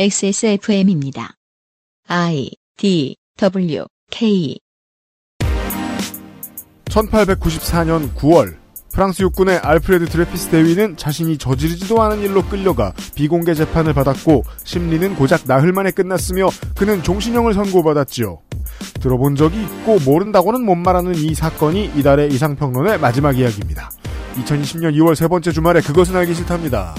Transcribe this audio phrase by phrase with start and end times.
[0.00, 1.32] XSFM입니다.
[2.06, 4.56] I D W K
[6.84, 8.58] 1894년 9월
[8.92, 15.48] 프랑스 육군의 알프레드 드레피스 대위는 자신이 저지르지도 않은 일로 끌려가 비공개 재판을 받았고 심리는 고작
[15.48, 18.38] 나흘 만에 끝났으며 그는 종신형을 선고받았지요.
[19.00, 23.90] 들어본 적이 있고 모른다고는 못 말하는 이 사건이 이달의 이상평론의 마지막 이야기입니다.
[24.36, 26.94] 2020년 2월 세 번째 주말에 그것은 알기 싫답니다.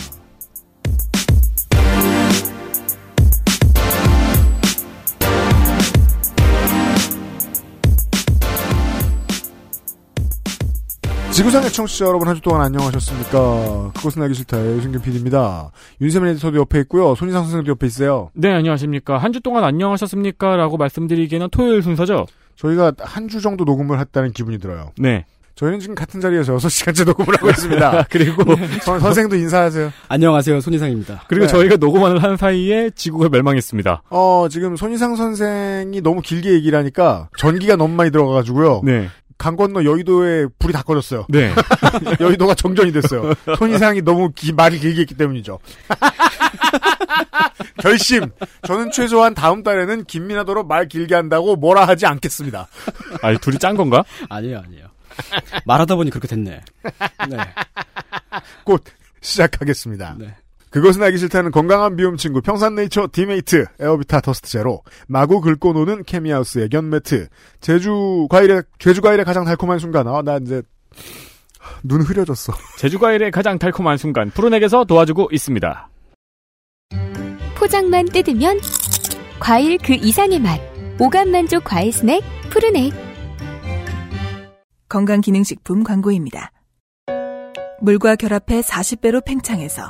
[11.39, 13.91] 지구상의 청취자 여러분 한 주 동안 안녕하셨습니까?
[13.95, 15.71] 그것은 알기 싫다의 유승균 PD입니다.
[16.01, 17.15] 윤세민 에디터도 옆에 있고요.
[17.15, 18.29] 손희상 선생도 옆에 있어요.
[18.33, 19.17] 네, 안녕하십니까.
[19.17, 20.57] 한 주 동안 안녕하셨습니까?
[20.57, 22.25] 라고 말씀드리기에는 토요일 순서죠?
[22.57, 24.91] 저희가 한 주 정도 녹음을 했다는 기분이 들어요.
[24.97, 25.25] 네.
[25.55, 28.07] 저희는 지금 같은 자리에서 6시간째 녹음을 하고 있습니다.
[28.11, 28.43] 그리고,
[28.81, 29.91] 선, 선생도 인사하세요.
[30.09, 31.23] 안녕하세요, 손희상입니다.
[31.29, 31.51] 그리고 네.
[31.51, 34.03] 저희가 녹음하는 한 사이에 지구가 멸망했습니다.
[34.09, 38.81] 어, 지금 손희상 선생이 너무 길게 얘기를 하니까 전기가 너무 많이 들어가가지고요.
[38.83, 39.07] 네.
[39.39, 41.25] 강 건너 여의도에 불이 다 꺼졌어요.
[41.29, 41.51] 네.
[42.19, 43.33] 여의도가 정전이 됐어요.
[43.57, 45.57] 손이상이 너무 기, 말이 길게 했기 때문이죠.
[47.81, 48.29] 결심.
[48.67, 52.67] 저는 최소한 다음 달에는 김민하더러 말 길게 한다고 뭐라 하지 않겠습니다.
[53.23, 54.03] 아니, 둘이 짠 건가?
[54.27, 54.87] 아니에요, 아니에요.
[55.65, 56.61] 말하다 보니 그렇게 됐네.
[57.29, 57.37] 네.
[58.65, 58.83] 곧
[59.21, 60.15] 시작하겠습니다.
[60.19, 60.35] 네.
[60.69, 66.59] 그것은 알기 싫다는 건강한 비움 친구 평산네이처 디메이트 에어비타 더스트 제로 마구 긁고 노는 케미하우스
[66.59, 67.27] 애견 매트
[67.59, 70.61] 제주 과일의 제주 과일의 가장 달콤한 순간 아나 이제
[71.83, 72.53] 눈 흐려졌어.
[72.77, 75.89] 제주 과일의 가장 달콤한 순간, 푸른액에서 도와주고 있습니다.
[77.55, 78.59] 포장만 뜯으면
[79.39, 80.59] 과일 그 이상의 맛.
[80.99, 82.93] 오감 만족 과일 스낵 푸르넥.
[84.89, 86.51] 건강기능식품 광고입니다.
[87.81, 89.89] 물과 결합해 40배로 팽창해서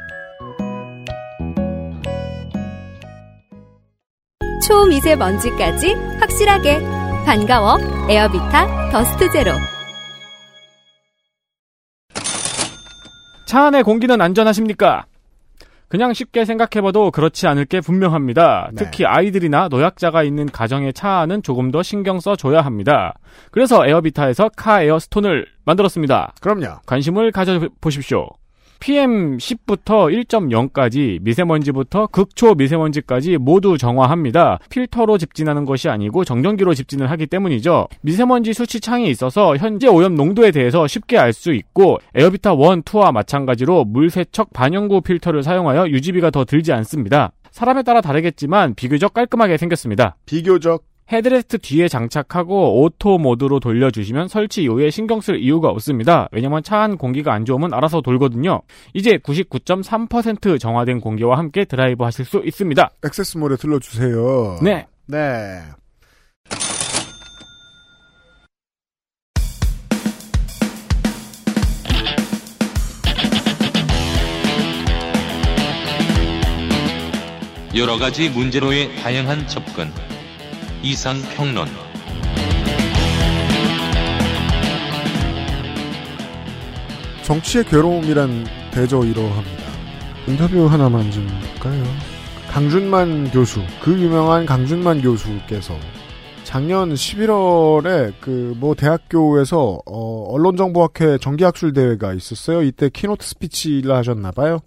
[4.67, 6.79] 초미세먼지까지 확실하게.
[7.25, 7.77] 반가워.
[8.09, 9.51] 에어비타 더스트 제로.
[13.47, 15.05] 차 안의 공기는 안전하십니까?
[15.87, 18.69] 그냥 쉽게 생각해봐도 그렇지 않을 게 분명합니다.
[18.71, 18.83] 네.
[18.85, 23.13] 특히 아이들이나 노약자가 있는 가정의 차 안은 조금 더 신경 써줘야 합니다.
[23.51, 26.33] 그래서 에어비타에서 카 에어 스톤을 만들었습니다.
[26.39, 26.77] 그럼요.
[26.85, 28.29] 관심을 가져보십시오.
[28.81, 34.59] PM10부터 1.0까지 미세먼지부터 극초 미세먼지까지 모두 정화합니다.
[34.69, 37.87] 필터로 집진하는 것이 아니고 정전기로 집진을 하기 때문이죠.
[38.01, 43.13] 미세먼지 수치 창이 있어서 현재 오염 농도에 대해서 쉽게 알 수 있고 에어비타 1, 2와
[43.13, 47.31] 마찬가지로 물 세척 반영구 필터를 사용하여 유지비가 더 들지 않습니다.
[47.51, 50.17] 사람에 따라 다르겠지만 비교적 깔끔하게 생겼습니다.
[50.25, 56.27] 비교적 헤드레스트 뒤에 장착하고 auto mode로 돌려주시면 설치 이후에 신경 쓸 이유가 없습니다.
[56.31, 58.61] 왜냐면 차 안 공기가 안 좋으면 알아서 돌거든요.
[58.95, 62.89] 이제 99.3% 정화된 공기와 함께 드라이브 하실 수 있습니다.
[63.05, 64.59] 액세스몰에 들러주세요.
[64.63, 64.87] 네.
[65.05, 65.61] 네.
[77.75, 79.87] 여러 가지 문제로의 다양한 접근.
[80.83, 81.67] 이상 평론.
[87.23, 89.63] 정치의 괴로움이란 대저 이러합니다.
[90.27, 91.83] 인터뷰 하나만 좀 볼까요?
[92.49, 95.75] 강준만 교수, 그 유명한 강준만 교수께서
[96.43, 102.61] 작년 11월에 그 뭐 대학교에서 어, 언론정보학회 정기학술 대회가 있었어요.
[102.63, 104.59] 이때 keynote speech를 하셨나 봐요.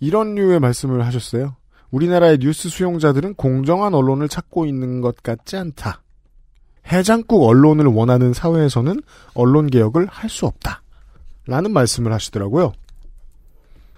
[0.00, 1.56] 이런 류의 말씀을 하셨어요.
[1.90, 6.02] 우리나라의 뉴스 수용자들은 공정한 언론을 찾고 있는 것 같지 않다.
[6.86, 9.00] 해장국 언론을 원하는 사회에서는
[9.34, 10.82] 언론 개혁을 할 수 없다.
[11.46, 12.72] 라는 말씀을 하시더라고요.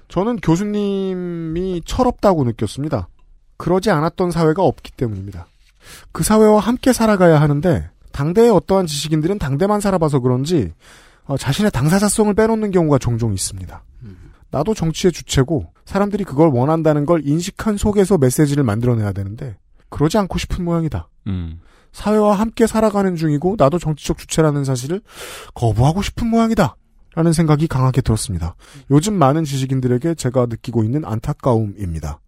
[0.09, 3.09] 저는 교수님이 철없다고 느꼈습니다.
[3.57, 5.47] 그러지 않았던 사회가 없기 때문입니다.
[6.13, 10.73] 그 사회와 함께 살아가야 하는데 당대의 어떠한 지식인들은 당대만 살아봐서 그런지
[11.25, 13.83] 어, 자신의 당사자성을 빼놓는 경우가 종종 있습니다.
[14.53, 19.57] 나도 정치의 주체고 사람들이 그걸 원한다는 걸 인식한 속에서 메시지를 만들어내야 되는데
[19.89, 21.09] 그러지 않고 싶은 모양이다.
[21.27, 21.61] 음.
[21.93, 25.03] 사회와 함께 살아가는 중이고 나도 정치적 주체라는 사실을
[25.55, 26.77] 거부하고 싶은 모양이다.
[27.15, 28.55] 라는 생각이 강하게 들었습니다.
[28.91, 32.21] 요즘 많은 지식인들에게 제가 느끼고 있는 안타까움입니다.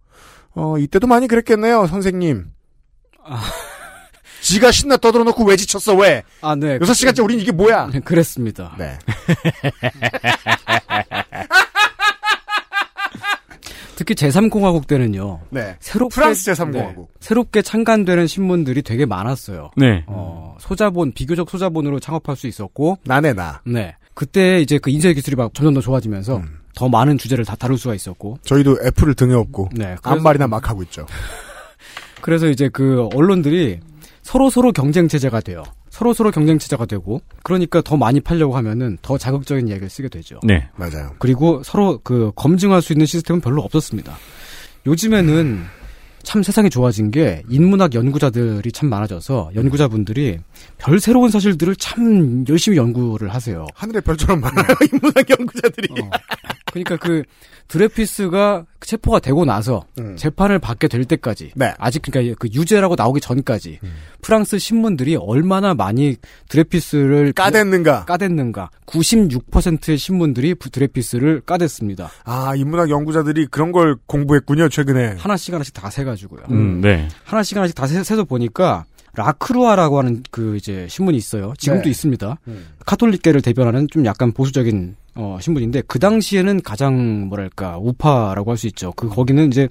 [0.56, 2.50] 어, 이때도 많이 그랬겠네요, 선생님.
[3.24, 3.42] 아.
[4.42, 6.22] 지가 신나 떠들어 놓고 왜 지쳤어, 왜?
[6.42, 6.78] 아, 네.
[6.78, 7.86] 6시간째 우린 이게 뭐야?
[7.86, 8.76] 네, 그랬습니다.
[8.78, 8.98] 네.
[13.96, 15.40] 특히 제3공화국 때는요.
[15.50, 15.76] 네.
[15.80, 16.96] 새롭게 프랑스 제3공화국.
[16.96, 19.70] 네, 새롭게 창간되는 신문들이 되게 많았어요.
[19.76, 20.04] 네.
[20.06, 23.60] 어, 소자본 비교적 소자본으로 창업할 수 있었고 나네, 나.
[23.64, 23.96] 네.
[24.14, 26.60] 그때 이제 그 인쇄 기술이 막 점점 더 좋아지면서 음.
[26.74, 28.38] 더 많은 주제를 다 다룰 수가 있었고.
[28.42, 29.96] 저희도 애플을 등에 업고, 네.
[30.02, 31.06] 아무 말이나 막 하고 있죠.
[32.20, 33.80] 그래서 이제 그 언론들이
[34.22, 35.62] 서로 서로 경쟁 체제가 돼요.
[35.94, 40.40] 서로 서로 경쟁 체제가 되고 그러니까 더 많이 팔려고 하면은 더 자극적인 이야기를 쓰게 되죠.
[40.42, 40.68] 네.
[40.74, 41.14] 맞아요.
[41.20, 44.16] 그리고 서로 그 검증할 수 있는 시스템은 별로 없었습니다.
[44.86, 45.62] 요즘에는
[46.24, 50.40] 참 세상이 좋아진 게 인문학 연구자들이 참 많아져서 연구자분들이
[50.78, 53.64] 별 새로운 사실들을 참 열심히 연구를 하세요.
[53.76, 56.02] 하늘의 별처럼 많아요, 인문학 연구자들이.
[56.02, 56.10] 어.
[56.72, 57.22] 그러니까 그
[57.68, 60.16] 드레퓌스가 체포가 되고 나서 음.
[60.16, 61.72] 재판을 받게 될 때까지 네.
[61.78, 63.92] 아직 그러니까 그 유죄라고 나오기 전까지 음.
[64.22, 66.16] 프랑스 신문들이 얼마나 많이
[66.48, 68.04] 드레퓌스를 까댔는가?
[68.04, 72.10] 까댔는가 96%의 신문들이 부- 드레퓌스를 까댔습니다.
[72.24, 75.16] 아, 인문학 연구자들이 그런 걸 공부했군요, 최근에.
[75.18, 76.42] 하나씩 하나씩 다 세가지고요.
[76.50, 77.08] 음, 네.
[77.24, 78.84] 하나씩 하나씩 다 세, 세서 보니까
[79.14, 81.52] 라크루아라고 하는 그 이제 신문이 있어요.
[81.58, 81.90] 지금도 네.
[81.90, 82.38] 있습니다.
[82.48, 82.66] 음.
[82.84, 88.92] 카톨릭계를 대변하는 좀 약간 보수적인 어, 신문인데 그 당시에는 가장 뭐랄까 우파라고 할 수 있죠.
[88.92, 89.68] 그 거기는 이제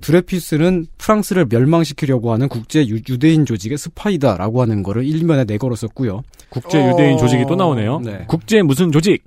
[0.00, 6.22] 드레퓌스는 프랑스를 멸망시키려고 하는 국제 유, 대인 조직의 스파이다라고 하는 거를 일면에 내걸었었고요.
[6.48, 6.90] 국제 어.
[6.90, 8.00] 유대인 조직이 또 나오네요.
[8.00, 8.24] 네.
[8.26, 9.22] 국제 무슨 조직?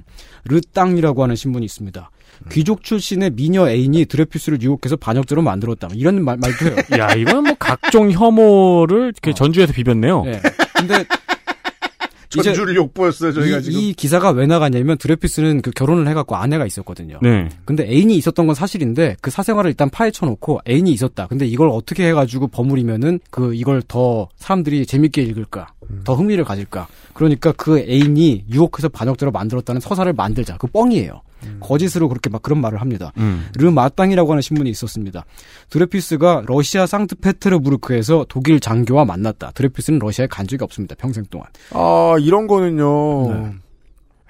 [0.45, 2.09] 르땅이라고 하는 신문이 있습니다.
[2.51, 5.87] 귀족 출신의 미녀 애인이 드레퓌스를 유혹해서 반역죄로 만들었다.
[5.95, 6.75] 이런 말, 말도 해요.
[6.99, 9.33] 야, 이거는 뭐 각종 혐오를 이렇게 어.
[9.33, 10.23] 전주에서 비볐네요.
[10.23, 10.39] 네.
[10.75, 11.03] 근데
[12.29, 13.79] 전주를 욕보였어요, 저희가 이, 지금.
[13.79, 17.19] 이 기사가 왜 나갔냐면 드레퓌스는 그 결혼을 해갖고 아내가 있었거든요.
[17.21, 17.49] 네.
[17.65, 21.27] 근데 애인이 있었던 건 사실인데 그 사생활을 일단 파헤쳐놓고 애인이 있었다.
[21.27, 25.67] 근데 이걸 어떻게 해가지고 버무리면은 그 이걸 더 사람들이 재밌게 읽을까,
[26.03, 26.87] 더 흥미를 가질까.
[27.13, 30.57] 그러니까 그 애인이 유혹해서 반역죄로 만들었다는 서사를 만들자.
[30.57, 31.21] 그 뻥이에요.
[31.59, 33.11] 거짓으로 그렇게 막 그런 말을 합니다.
[33.17, 33.47] 음.
[33.55, 35.25] 르마땅이라고 하는 신문이 있었습니다.
[35.69, 39.51] 드레피스가 러시아 상트페테르부르크에서 독일 장교와 만났다.
[39.51, 40.95] 드레피스는 러시아에 간 적이 없습니다.
[40.95, 41.47] 평생 동안.
[41.71, 43.33] 아, 이런 거는요.
[43.33, 43.53] 네.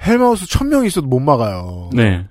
[0.05, 1.89] 헬마우스 1000명 있어도 못 막아요.
[1.93, 2.27] 네.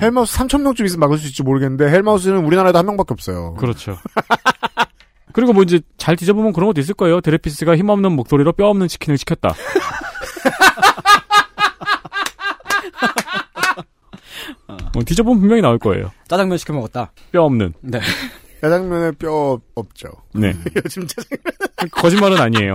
[0.00, 3.54] 헬마우스 3000명쯤 있으면 막을 수 있을지 모르겠는데 헬마우스는 우리나라에도 한 명밖에 없어요.
[3.54, 3.98] 그렇죠.
[5.32, 7.20] 그리고 뭐 이제 잘 뒤져보면 그런 것도 있을 거예요.
[7.20, 9.54] 드레피스가 힘없는 목소리로 뼈 없는 치킨을 시켰다.
[14.92, 16.10] 뭐 뒤져보면 분명히 나올 거예요.
[16.28, 17.12] 짜장면 시켜 먹었다.
[17.30, 17.72] 뼈 없는.
[17.80, 18.00] 네.
[18.60, 20.08] 짜장면에 뼈 없죠.
[20.34, 20.52] 네.
[20.76, 21.38] 요즘 짜장면.
[21.90, 22.72] 거짓말은 아니에요.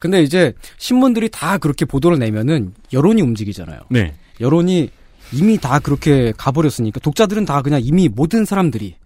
[0.00, 3.80] 근데 이제 신문들이 다 그렇게 보도를 내면은 여론이 움직이잖아요.
[3.88, 4.14] 네.
[4.40, 4.90] 여론이
[5.32, 8.96] 이미 다 그렇게 가버렸으니까 독자들은 다 그냥 이미 모든 사람들이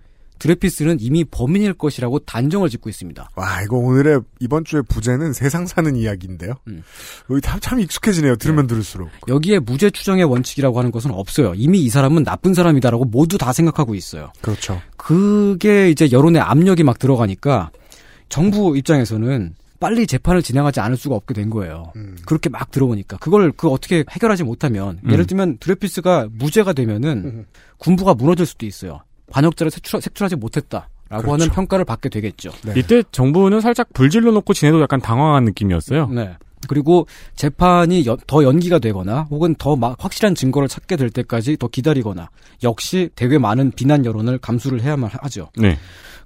[0.42, 3.30] 드레피스는 이미 범인일 것이라고 단정을 짓고 있습니다.
[3.36, 6.54] 와, 이거 오늘의 이번 주의 부제는 세상 사는 이야기인데요.
[6.66, 6.82] 음.
[7.30, 8.34] 여기 참, 참 익숙해지네요.
[8.34, 9.08] 들으면 들을수록.
[9.28, 11.54] 여기에 무죄 추정의 원칙이라고 하는 것은 없어요.
[11.54, 14.32] 이미 이 사람은 나쁜 사람이다라고 모두 다 생각하고 있어요.
[14.40, 14.82] 그렇죠.
[14.96, 17.70] 그게 이제 여론의 압력이 막 들어가니까
[18.28, 21.92] 정부 입장에서는 빨리 재판을 진행하지 않을 수가 없게 된 거예요.
[21.94, 22.16] 음.
[22.26, 25.12] 그렇게 막 들어오니까 그걸 그 어떻게 해결하지 못하면 음.
[25.12, 27.46] 예를 들면 드레피스가 무죄가 되면은 음.
[27.78, 29.02] 군부가 무너질 수도 있어요.
[29.32, 31.32] 반역자를 색출, 색출 하지 못했다 라고 그렇죠.
[31.42, 32.50] 하는 평가를 받게 되겠죠.
[32.64, 32.74] 네.
[32.76, 36.06] 이때 정부는 살짝 불질러 놓고 지내도 약간 당황한 느낌이었어요.
[36.08, 36.32] 네.
[36.68, 41.66] 그리고 재판이 연- 더 연기가 되거나 혹은 더 마- 확실한 증거를 찾게 될 때까지 더
[41.66, 42.30] 기다리거나
[42.62, 45.48] 역시 되게 많은 비난 여론을 감수를 해야만 하죠.
[45.58, 45.76] 네.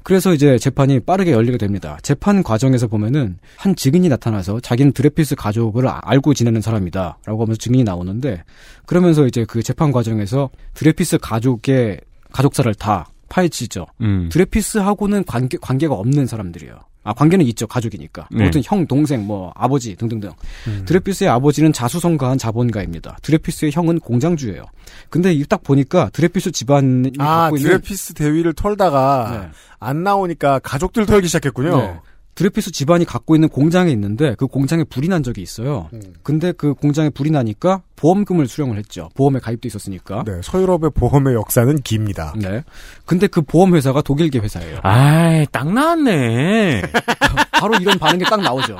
[0.02, 1.98] 그래서 이제 재판이 빠르게 열리게 됩니다.
[2.02, 7.18] 재판 과정에서 보면은 한 증인이 나타나서 자기는 드레피스 가족을 아- 알고 지내는 사람이다.
[7.24, 8.44] 라고 하면서 증인이 나오는데
[8.84, 11.98] 그러면서 이제 그 재판 과정에서 드레피스 가족의
[12.36, 13.86] 가족사를 다 파헤치죠.
[14.02, 14.28] 음.
[14.30, 16.74] 드레피스하고는 관계, 관계가 없는 사람들이에요.
[17.02, 17.66] 아, 관계는 있죠.
[17.68, 18.28] 가족이니까.
[18.32, 18.42] 네.
[18.42, 20.30] 아무튼 형, 동생, 뭐, 아버지 등등등.
[20.66, 20.82] 음.
[20.86, 23.18] 드레피스의 아버지는 자수성가한 자본가입니다.
[23.22, 24.64] 드레피스의 형은 공장주예요.
[25.08, 29.48] 근데 이 딱 보니까 드레피스 집안이 아, 갖고 있는 드레피스 대위를 털다가 네.
[29.78, 31.76] 안 나오니까 가족들 털기 시작했군요.
[31.76, 32.00] 네.
[32.36, 35.88] 드레피스 집안이 갖고 있는 공장이 있는데 그 공장에 불이 난 적이 있어요.
[35.94, 36.02] 음.
[36.22, 39.08] 근데 그 공장에 불이 나니까 보험금을 수령을 했죠.
[39.14, 40.22] 보험에 가입돼 있었으니까.
[40.24, 42.34] 네, 서유럽의 보험의 역사는 깁니다.
[42.36, 42.62] 네.
[43.06, 44.80] 근데 그 보험 회사가 독일계 회사예요.
[44.82, 46.82] 아이, 딱 나왔네.
[47.52, 48.76] 바로 이런 반응이 딱 나오죠.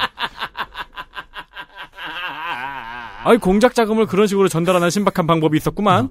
[3.24, 6.10] 아이, 공작 자금을 그런 식으로 전달하는 신박한 방법이 있었구만.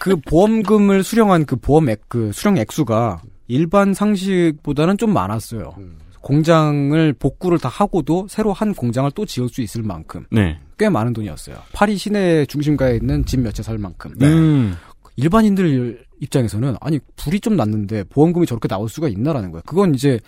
[0.00, 5.74] 그 보험금을 수령한 그 보험액 그 수령 액수가 일반 상식보다는 좀 많았어요.
[5.78, 6.01] 음.
[6.22, 10.58] 공장을 복구를 다 하고도 새로 한 공장을 또 지을 수 있을 만큼 네.
[10.78, 11.56] 꽤 많은 돈이었어요.
[11.72, 14.12] 파리 시내 중심가에 있는 집 몇 채 살 만큼.
[14.16, 14.26] 네.
[14.26, 14.76] 음.
[15.16, 19.62] 일반인들 입장에서는 아니 불이 좀 났는데 보험금이 저렇게 나올 수가 있나라는 거예요.
[19.66, 20.18] 그건 이제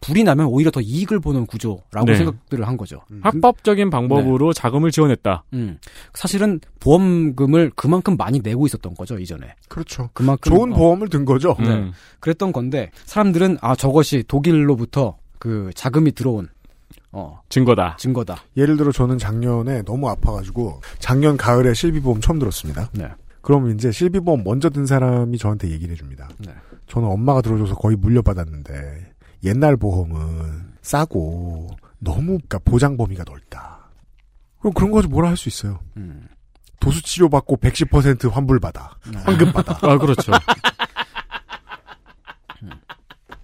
[0.00, 2.16] 불이 나면 오히려 더 이익을 보는 구조라고 네.
[2.16, 3.02] 생각들을 한 거죠.
[3.20, 5.44] 합법적인 방법으로 자금을 지원했다.
[5.52, 5.78] 음.
[6.12, 9.54] 사실은 보험금을 그만큼 많이 내고 있었던 거죠 이전에.
[9.68, 10.10] 그렇죠.
[10.12, 11.56] 그만큼 좋은 어, 보험을 든 거죠.
[11.60, 11.68] 네.
[11.68, 11.92] 음.
[12.18, 16.48] 그랬던 건데 사람들은 아 저것이 독일로부터 그 자금이 들어온
[17.10, 17.96] 어 증거다.
[17.98, 18.36] 증거다.
[18.56, 22.88] 예를 들어 저는 작년에 너무 아파가지고 작년 가을에 실비보험 처음 들었습니다.
[22.92, 23.08] 네.
[23.40, 26.28] 그럼 이제 실비보험 먼저 든 사람이 저한테 얘기를 해줍니다.
[26.38, 26.54] 네.
[26.86, 33.90] 저는 엄마가 들어줘서 거의 물려받았는데 옛날 보험은 싸고 너무 그러니까 보장 범위가 넓다.
[34.60, 35.80] 그럼 그런 거 가지고 뭐라 할 수 있어요.
[35.96, 36.28] 음.
[36.78, 38.94] 도수 치료 받고 110% 환불 받아.
[39.24, 39.76] 환급 받아.
[39.82, 40.30] 아, 그렇죠.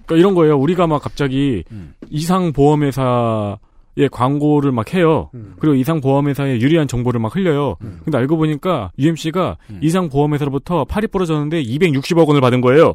[0.08, 0.58] 그러니까 이런 거예요.
[0.58, 1.94] 우리가 막 갑자기 음.
[2.08, 5.30] 이상 보험회사의 광고를 막 해요.
[5.34, 5.54] 음.
[5.60, 7.76] 그리고 이상 보험회사의 유리한 정보를 막 흘려요.
[7.82, 8.00] 음.
[8.04, 9.80] 근데 알고 보니까 UMC가 음.
[9.82, 12.94] 이상 보험회사로부터 팔이 부러졌는데 260억 원을 받은 거예요.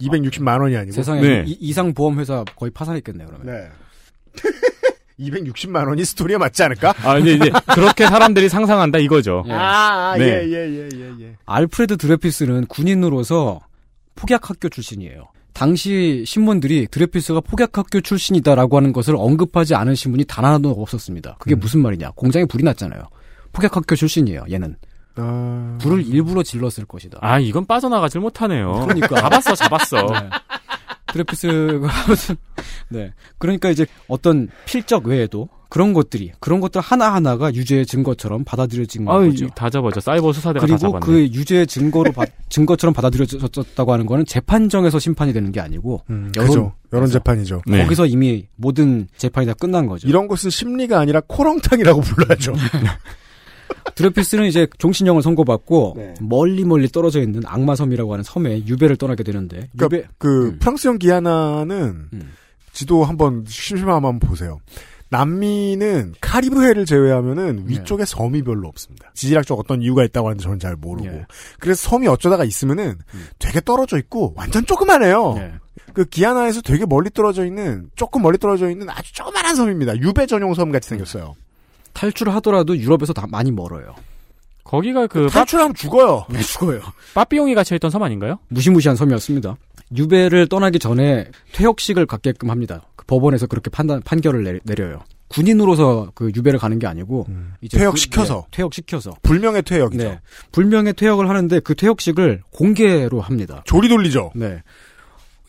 [0.00, 0.92] 260만 원이 아니고.
[0.92, 1.44] 세상에 네.
[1.46, 3.46] 이, 이상 보험 회사 거의 파산했겠네요 그러면.
[3.46, 3.68] 네.
[5.18, 6.92] 260만 원이 스토리에 맞지 않을까?
[7.02, 9.44] 아, 이제, 이제 그렇게 사람들이 상상한다 이거죠.
[9.46, 9.52] 예.
[9.52, 10.24] 아, 네.
[10.24, 11.36] 예, 예, 예, 예, 예.
[11.46, 13.60] 알프레드 드레피스는 군인으로서
[14.14, 15.28] 폭약 학교 출신이에요.
[15.56, 21.36] 당시 신문들이 드레피스가 폭약학교 출신이다라고 하는 것을 언급하지 않은 신문이 단 하나도 없었습니다.
[21.38, 21.60] 그게 음.
[21.60, 22.10] 무슨 말이냐?
[22.10, 23.00] 공장에 불이 났잖아요.
[23.54, 24.44] 폭약학교 출신이에요.
[24.50, 24.76] 얘는
[25.14, 27.20] 아, 불을 일부러 질렀을 것이다.
[27.22, 28.84] 아, 이건 빠져나가질 못하네요.
[28.86, 29.16] 그러니까.
[29.18, 29.96] 잡았어, 잡았어.
[29.96, 30.28] 네.
[31.06, 32.36] 드레피스가 아무튼
[32.90, 39.08] 네 그러니까 이제 어떤 필적 외에도 그런 것들이 그런 것들 하나 하나가 유죄의 증거처럼 받아들여진
[39.08, 39.48] 아, 거죠.
[39.48, 40.00] 다 잡았죠.
[40.00, 41.00] 사이버 수사대가 다 그리고 잡았네.
[41.04, 46.48] 그 유죄의 증거로 바- 증거처럼 받아들여졌다고 하는 거는 재판정에서 심판이 되는 게 아니고 음, 여론-
[46.48, 46.72] 그죠.
[46.92, 47.62] 여론 재판이죠.
[47.66, 47.82] 네.
[47.82, 50.06] 거기서 이미 모든 재판이 다 끝난 거죠.
[50.08, 52.52] 이런 것은 심리가 아니라 코렁탕이라고 불러야죠.
[53.94, 56.14] 드레피스는 이제 종신형을 선고받고 네.
[56.20, 60.58] 멀리 멀리 떨어져 있는 악마섬이라고 하는 섬에 유배를 떠나게 되는데 그러니까 유배 그 음.
[60.58, 62.32] 프랑스형 기아나는 음.
[62.72, 64.58] 지도 한번 심심하면 한번 보세요.
[65.08, 67.62] 남미는 카리브해를 제외하면은 네.
[67.66, 69.10] 위쪽에 섬이 별로 없습니다.
[69.14, 71.06] 지질학적 어떤 이유가 있다고 하는데 저는 잘 모르고.
[71.06, 71.26] 예.
[71.60, 73.26] 그래서 섬이 어쩌다가 있으면은 음.
[73.38, 75.34] 되게 떨어져 있고 완전 조그만해요.
[75.38, 75.52] 예.
[75.92, 79.98] 그 기아나에서 되게 멀리 떨어져 있는 조금 멀리 떨어져 있는 아주 조그만한 섬입니다.
[79.98, 81.34] 유배 전용 섬 같이 생겼어요.
[81.92, 83.94] 탈출하더라도 유럽에서 다 많이 멀어요.
[84.64, 86.26] 거기가 그 빠, 탈출하면 죽어요.
[86.28, 86.80] 네, 죽어요.
[87.14, 88.38] 빠삐용이 갇혀있던 섬 아닌가요?
[88.48, 89.56] 무시무시한 섬이었습니다.
[89.96, 92.82] 유배를 떠나기 전에 퇴역식을 갖게끔 합니다.
[93.06, 97.26] 그 법원에서 그렇게 판단 판결을 내, 려요 군인으로서 그 유배를 가는 게 아니고
[97.60, 98.42] 이제 퇴역 시켜서.
[98.42, 100.02] 그, 네, 퇴역 시켜서 불명예 퇴역이죠.
[100.04, 100.20] 네.
[100.52, 103.62] 불명예 퇴역을 하는데 그 퇴역식을 공개로 합니다.
[103.64, 104.30] 조리 돌리죠.
[104.36, 104.62] 네.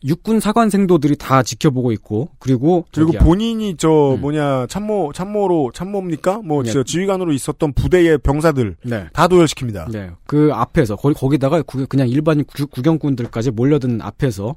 [0.04, 4.22] 육군 사관생도들이 다 지켜보고 있고 그리고 그리고 본인이 저 음.
[4.22, 6.42] 뭐냐 참모 참모로 참모입니까?
[6.44, 6.72] 뭐 네.
[6.72, 9.08] 저 지휘관으로 있었던 부대의 병사들 네.
[9.14, 9.92] 다 도열시킵니다.
[9.92, 10.12] 네.
[10.28, 14.56] 그 앞에서 거기 거기다가 구- 그냥 일반 구, 구경꾼들까지 몰려든 앞에서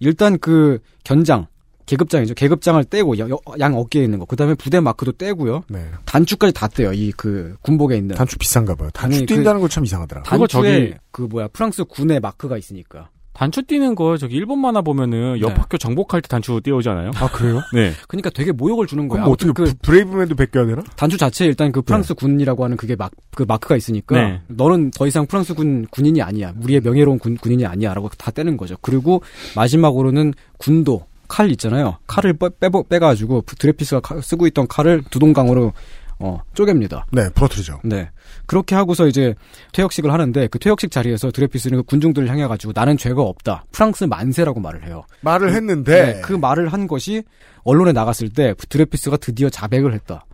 [0.00, 1.46] 일단 그 견장
[1.86, 2.34] 계급장이죠.
[2.34, 4.24] 계급장을 떼고 여- 여- 양 어깨에 있는 거.
[4.24, 5.64] 그다음에 부대 마크도 떼고요.
[5.68, 5.86] 네.
[6.04, 6.92] 단추까지 다 떼요.
[6.92, 8.88] 이 그 군복에 있는 단추 비싼가 봐요.
[8.94, 10.22] 단추 아니, 뗀다는 건 참 이상하더라.
[10.22, 13.08] 단추에 저기- 그 뭐야 프랑스 군의 마크가 있으니까.
[13.34, 15.54] 단추 떼는 거 저기 일본 만화 보면은 옆 네.
[15.56, 17.12] 학교 정복할 때 단추 띄우잖아요.
[17.14, 17.62] 아 그래요?
[17.72, 17.92] 네.
[18.06, 19.16] 그러니까 되게 모욕을 주는 거야.
[19.20, 20.82] 그럼 뭐 어떻게 그 브- 브레이브맨도 벗겨야 되나?
[20.96, 24.40] 단추 자체에 일단 그 프랑스 군이라고 하는 그게 막 그 마크가 있으니까 네.
[24.48, 26.52] 너는 더 이상 프랑스 군 군인이 아니야.
[26.62, 28.76] 우리의 명예로운 군, 군인이 아니야라고 다 떼는 거죠.
[28.82, 29.22] 그리고
[29.56, 31.96] 마지막으로는 군도 칼 있잖아요.
[32.06, 35.72] 칼을 빼, 빼, 빼가지고 드레피스가 카- 쓰고 있던 칼을 두동강으로
[36.18, 37.04] 어, 쪼갭니다.
[37.10, 37.80] 네, 부러뜨리죠.
[37.84, 38.10] 네.
[38.44, 39.34] 그렇게 하고서 이제
[39.72, 43.64] 퇴역식을 하는데 그 퇴역식 자리에서 드레피스는 그 군중들을 향해 가지고 나는 죄가 없다.
[43.72, 45.04] 프랑스 만세라고 말을 해요.
[45.22, 47.22] 말을 했는데 네, 그 말을 한 것이
[47.64, 50.26] 언론에 나갔을 때 드레피스가 드디어 자백을 했다.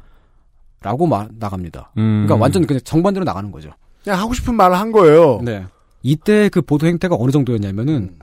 [0.83, 1.93] 라고 말, 나갑니다.
[1.97, 2.25] 음.
[2.27, 3.71] 그러니까 완전 그냥 정반대로 나가는 거죠.
[4.03, 5.41] 그냥 하고 싶은 말을 한 거예요.
[5.45, 5.65] 네.
[6.03, 8.17] 이때 그 보도 행태가 어느 정도였냐면은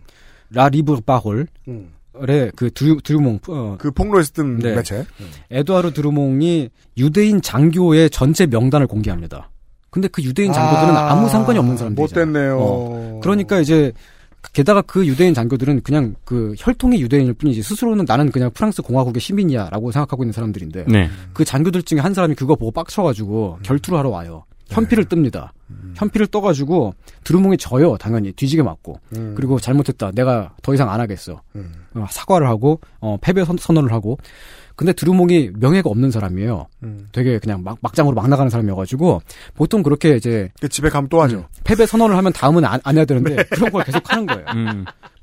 [0.50, 2.52] La Libre Parole의 음.
[2.56, 4.76] 그 드루, 드루몽 어, 그 폭로에서 뜬 네.
[4.76, 5.06] 매체.
[5.52, 9.50] 에드와르 드루몽이 유대인 장교의 전체 명단을 공개합니다.
[9.90, 12.26] 근데 그 유대인 장교들은 아, 무 상관이 없는 사람들이잖아요.
[12.26, 12.58] 못됐네요.
[12.60, 13.20] 어.
[13.24, 13.94] 그러니까 이제
[14.54, 19.92] 게다가 그 유대인 장교들은 그냥 그 혈통이 유대인일 뿐이지 스스로는 나는 그냥 프랑스 공화국의 시민이야라고
[19.92, 21.10] 생각하고 있는 사람들인데 네.
[21.34, 24.44] 그 장교들 중에 한 사람이 그거 보고 빡쳐가지고 결투를 하러 와요.
[24.70, 25.50] 현피를 뜹니다.
[25.96, 26.94] 현피를 떠가지고
[27.24, 27.98] 드루몽이 져요.
[27.98, 29.34] 당연히 뒤지게 맞고 음.
[29.36, 30.12] 그리고 잘못했다.
[30.12, 31.42] 내가 더 이상 안 하겠어.
[31.56, 31.74] 음.
[31.96, 34.18] 어, 사과를 하고 어, 패배 선, 선언을 하고
[34.76, 36.68] 근데 드루몽이 명예가 없는 사람이에요.
[36.84, 37.08] 음.
[37.12, 39.22] 되게 그냥 막, 막장으로 막 나가는 사람이어가지고
[39.54, 41.46] 보통 그렇게 이제 그 집에 가면 또 하죠.
[41.64, 44.46] 패배 선언을 하면 다음은 안, 안 해야 되는데 그런 걸 계속 하는 거예요.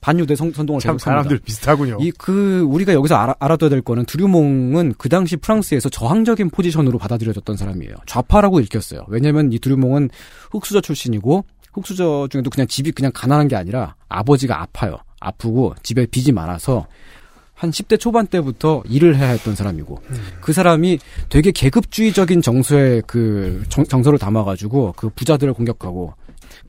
[0.03, 0.05] 음.
[0.05, 0.99] 반유대 성, 선동을 참.
[0.99, 1.99] 사람들 비슷하군요.
[2.01, 7.57] 이 그 우리가 여기서 알아, 알아둬야 될 거는 드류몽은 그 당시 프랑스에서 저항적인 포지션으로 받아들여졌던
[7.57, 7.95] 사람이에요.
[8.07, 9.05] 좌파라고 읽혔어요.
[9.09, 10.11] 왜냐하면 이 드류몽은
[10.51, 14.99] 흑수저 출신이고 흑수저 중에도 그냥 집이 그냥 가난한 게 아니라 아버지가 아파요.
[15.21, 16.87] 아프고 집에 빚이 많아서
[17.55, 20.03] 한 10대 초반 때부터 일을 해야 했던 사람이고
[20.41, 26.15] 그 사람이 되게 계급주의적인 정서의 그 정, 정서를 담아가지고 그 부자들을 공격하고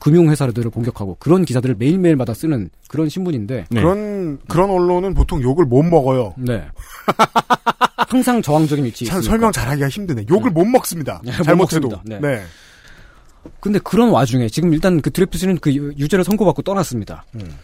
[0.04, 3.82] 금융회사들을 공격하고 그런 기사들을 매일매일마다 쓰는 그런 신문인데 네.
[3.82, 6.34] 그런 그런 언론은 보통 욕을 못 먹어요.
[6.38, 6.66] 네.
[8.10, 9.22] 항상 저항적인 위치에 참.
[9.22, 10.26] 설명 잘하기가 힘드네.
[10.30, 11.22] 욕을 못 먹습니다.
[11.24, 11.88] 네, 잘못 못 해도.
[11.88, 12.20] 먹습니다.
[12.20, 12.36] 네.
[12.36, 12.44] 네.
[13.62, 17.24] 근데 그런 와중에 지금 일단 그 드레프스는 그 유- 유죄를 선고받고 떠났습니다.
[17.36, 17.56] 음.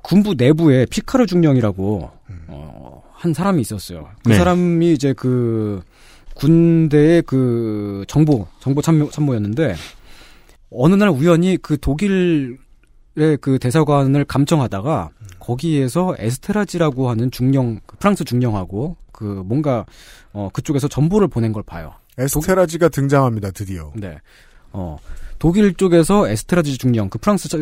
[0.00, 2.44] 군부 내부에 피카르 중령이라고 음.
[2.48, 4.08] 어, 한 사람이 있었어요.
[4.24, 4.38] 그 네.
[4.38, 5.82] 사람이 이제 그
[6.34, 9.74] 군대의 그 정보 정보 참모 참모였는데
[10.76, 12.58] 어느 날 우연히 그 독일의
[13.40, 19.84] 그 대사관을 감청하다가 거기에서 에스테라지라고 하는 중령 그 프랑스 중령하고 그 뭔가
[20.32, 21.92] 어 그쪽에서 정보를 보낸 걸 봐요.
[22.18, 23.50] 에스테라지가 등장합니다.
[23.50, 23.92] 드디어.
[23.96, 24.18] 네.
[24.72, 24.96] 어,
[25.38, 27.58] 독일 쪽에서 에스테라지 중령, 그 프랑스 자-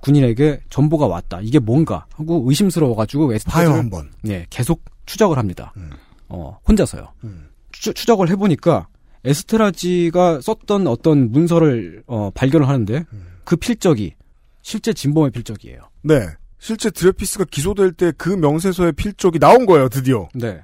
[0.00, 1.40] 군인에게 정보가 왔다.
[1.40, 4.10] 이게 뭔가 하고 의심스러워가지고 봐요 에스테라지를 한번.
[4.22, 5.72] 네, 계속 추적을 합니다.
[5.76, 5.90] 음.
[6.28, 7.08] 어, 혼자서요.
[7.24, 7.48] 음.
[7.72, 8.86] 추, 추적을 해보니까
[9.24, 13.26] 에스테라지가 썼던 어떤 문서를 어, 발견을 하는데 음.
[13.44, 14.14] 그 필적이
[14.62, 15.80] 실제 진범의 필적이에요.
[16.02, 16.26] 네.
[16.58, 19.88] 실제 드레피스가 기소될 때 그 명세서의 필적이 나온 거예요.
[19.88, 20.28] 드디어.
[20.34, 20.60] 네.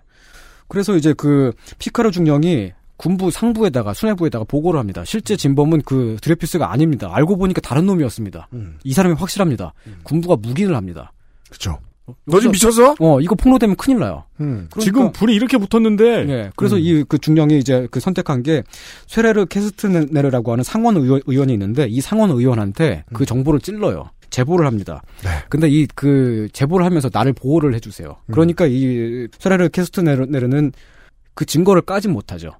[0.68, 5.04] 그래서 이제 그 피카르 중령이 군부 상부에다가 수뇌부에다가 보고를 합니다.
[5.04, 7.08] 실제 진범은 그 드레피스가 아닙니다.
[7.12, 8.48] 알고 보니까 다른 놈이었습니다.
[8.52, 8.78] 음.
[8.84, 9.72] 이 사람이 확실합니다.
[10.02, 11.12] 군부가 묵인을 합니다.
[11.48, 11.78] 그렇죠.
[12.26, 12.94] 너 지금 미쳤어?
[13.00, 14.24] 어, 이거 폭로되면 큰일 나요.
[14.40, 14.68] 음.
[14.70, 16.50] 그러니까- 지금 불이 이렇게 붙었는데 예.
[16.56, 16.80] 그래서 음.
[16.82, 18.62] 이그 중령이 이제 그 선택한 게
[19.06, 24.10] 쇠레르 캐스트네르라고 하는 상원 의원, 의원이 있는데 이 상원 의원한테 그 정보를 찔러요.
[24.30, 25.02] 제보를 합니다.
[25.22, 25.24] 음.
[25.24, 25.30] 네.
[25.48, 28.08] 근데 이 그 제보를 하면서 나를 보호를 해주세요.
[28.26, 28.32] 음.
[28.32, 30.72] 그러니까 이 쇠레르 캐스트네르는
[31.34, 32.50] 그 증거를 까지 못하죠.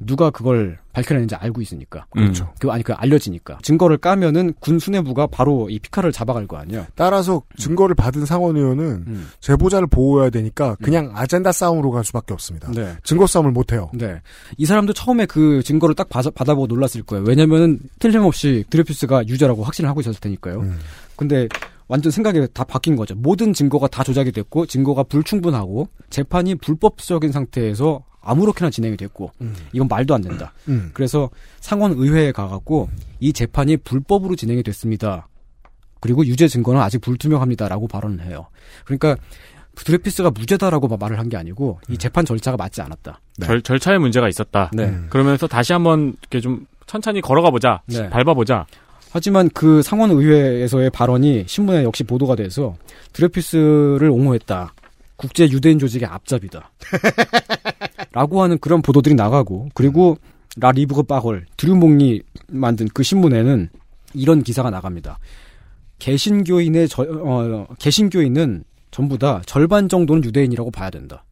[0.00, 0.06] 음.
[0.06, 2.06] 누가 그걸 밝혀냈는지 알고 있으니까.
[2.10, 2.52] 그렇죠.
[2.58, 6.86] 그 아니 그 알려지니까 증거를 까면은 군 수뇌부가 바로 이 피카를 잡아갈 거 아니에요.
[6.94, 9.28] 따라서 증거를 받은 상원 의원은 음.
[9.40, 12.70] 제보자를 보호해야 되니까 그냥 아젠다 싸움으로 갈 수밖에 없습니다.
[12.72, 12.94] 네.
[13.04, 13.90] 증거 싸움을 못 해요.
[13.94, 14.20] 네.
[14.56, 17.24] 이 사람도 처음에 그 증거를 딱 받아, 받아보고 놀랐을 거예요.
[17.26, 20.60] 왜냐면은 틀림없이 드레피스가 유죄라고 확신을 하고 있었을 테니까요.
[20.60, 20.78] 음.
[21.16, 21.48] 근데
[21.90, 23.14] 완전 생각이 다 바뀐 거죠.
[23.16, 29.54] 모든 증거가 다 조작이 됐고 증거가 불충분하고 재판이 불법적인 상태에서 아무렇게나 진행이 됐고 음.
[29.72, 30.52] 이건 말도 안 된다.
[30.68, 30.90] 음.
[30.92, 31.30] 그래서
[31.60, 32.88] 상원 의회에 가갖고
[33.20, 35.28] 이 재판이 불법으로 진행이 됐습니다.
[36.00, 38.46] 그리고 유죄 증거는 아직 불투명합니다라고 발언을 해요.
[38.84, 39.16] 그러니까
[39.74, 43.20] 드레피스가 무죄다라고 막 말을 한 게 아니고 이 재판 절차가 맞지 않았다.
[43.38, 43.46] 네.
[43.46, 44.70] 절, 절차에 문제가 있었다.
[44.74, 44.84] 네.
[44.84, 45.06] 음.
[45.10, 47.80] 그러면서 다시 한번 이렇게 좀 천천히 걸어가 보자.
[47.86, 48.08] 네.
[48.10, 48.66] 밟아 보자.
[49.12, 52.74] 하지만 그 상원 의회에서의 발언이 신문에 역시 보도가 돼서
[53.12, 54.72] 드레피스를 옹호했다.
[55.20, 56.72] 국제 유대인 조직의 앞잡이다.
[58.12, 60.16] 라고 하는 그런 보도들이 나가고 그리고
[60.56, 63.68] 라 리브그 빠걸 드류몽이 만든 그 신문에는
[64.14, 65.18] 이런 기사가 나갑니다.
[65.98, 71.24] 개신교인의 저, 어, 개신교인은 전부 다 절반 정도는 유대인이라고 봐야 된다.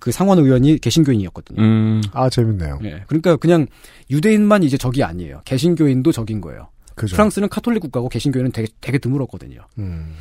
[0.00, 1.60] 그 상원 의원이 개신교인이었거든요.
[1.60, 2.02] 음.
[2.12, 2.78] 아 재밌네요.
[2.84, 3.02] 예.
[3.06, 3.66] 그러니까 그냥
[4.10, 5.42] 유대인만 이제 적이 아니에요.
[5.44, 6.68] 개신교인도 적인 거예요.
[6.94, 7.16] 그죠.
[7.16, 9.66] 프랑스는 카톨릭 국가고 개신교회는 되게 되게 드물었거든요.
[9.78, 10.14] 음.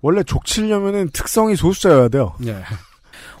[0.00, 2.34] 원래 족치려면은 특성이 소수자여야 돼요.
[2.38, 2.54] 네.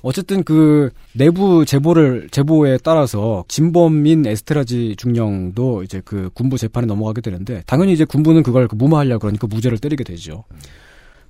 [0.02, 7.62] 어쨌든 그 내부 제보를 제보에 따라서 진범인 에스테라지 중령도 이제 그 군부 재판에 넘어가게 되는데
[7.66, 10.44] 당연히 이제 군부는 그걸 그 무마하려 그러니까 무죄를 때리게 되죠.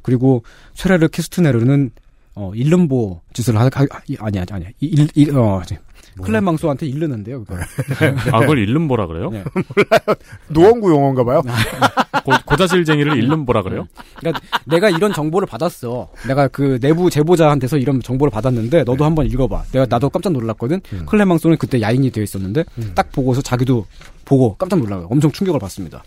[0.02, 0.42] 그리고
[0.74, 1.90] 쇠레르 키스트네르는
[2.34, 3.68] 어 일름보 짓을 하, 하
[4.20, 5.60] 아니 아니 아니 일 일 어
[6.22, 7.44] 클레망소한테 일르는데요.
[7.44, 7.56] 그거.
[8.32, 9.30] 아, 그걸 일름보라 그래요?
[9.30, 9.44] 네.
[10.48, 11.42] 노원구 용어인가 봐요.
[12.24, 13.86] 고, 고자질쟁이를 일름보라 그래요?
[14.16, 16.08] 그러니까 내가 이런 정보를 받았어.
[16.26, 19.64] 내가 그 내부 제보자한테서 이런 정보를 받았는데 너도 한번 읽어봐.
[19.72, 20.80] 내가 나도 깜짝 놀랐거든.
[20.92, 21.06] 음.
[21.06, 22.92] 클레망소는 그때 야인이 되어 있었는데 음.
[22.94, 23.86] 딱 보고서 자기도
[24.24, 25.06] 보고 깜짝 놀라요.
[25.10, 26.02] 엄청 충격을 받습니다.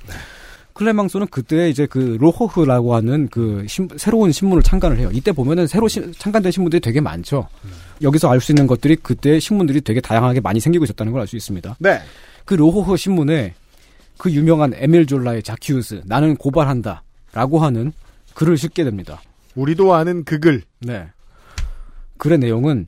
[0.73, 5.09] 클레망소는 그때 이제 그 로호흐라고 하는 그 신- 새로운 신문을 창간을 해요.
[5.13, 7.47] 이때 보면은 새로 시- 창간된 신문들이 되게 많죠.
[8.01, 11.35] 여기서 알 수 있는 것들이 그때 신문들이 되게 다양하게 많이 생기고 있었다는 걸 알 수
[11.35, 11.75] 있습니다.
[11.79, 11.99] 네.
[12.45, 13.53] 그 로호흐 신문에
[14.17, 17.03] 그 유명한 에밀 졸라의 자키우스 나는 고발한다
[17.33, 17.91] 라고 하는
[18.33, 19.21] 글을 실게 됩니다.
[19.55, 20.63] 우리도 아는 그 글.
[20.79, 21.07] 네.
[22.17, 22.87] 글의 내용은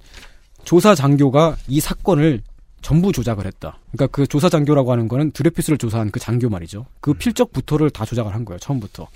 [0.63, 2.41] 조사 장교가 이 사건을
[2.83, 3.79] 전부 조작을 했다.
[3.91, 6.85] 그러니까 그 조사 장교라고 하는 거는 드레피스를 조사한 그 장교 말이죠.
[7.01, 8.59] 그 필적부터를 다 조작을 한 거예요.
[8.59, 9.07] 처음부터.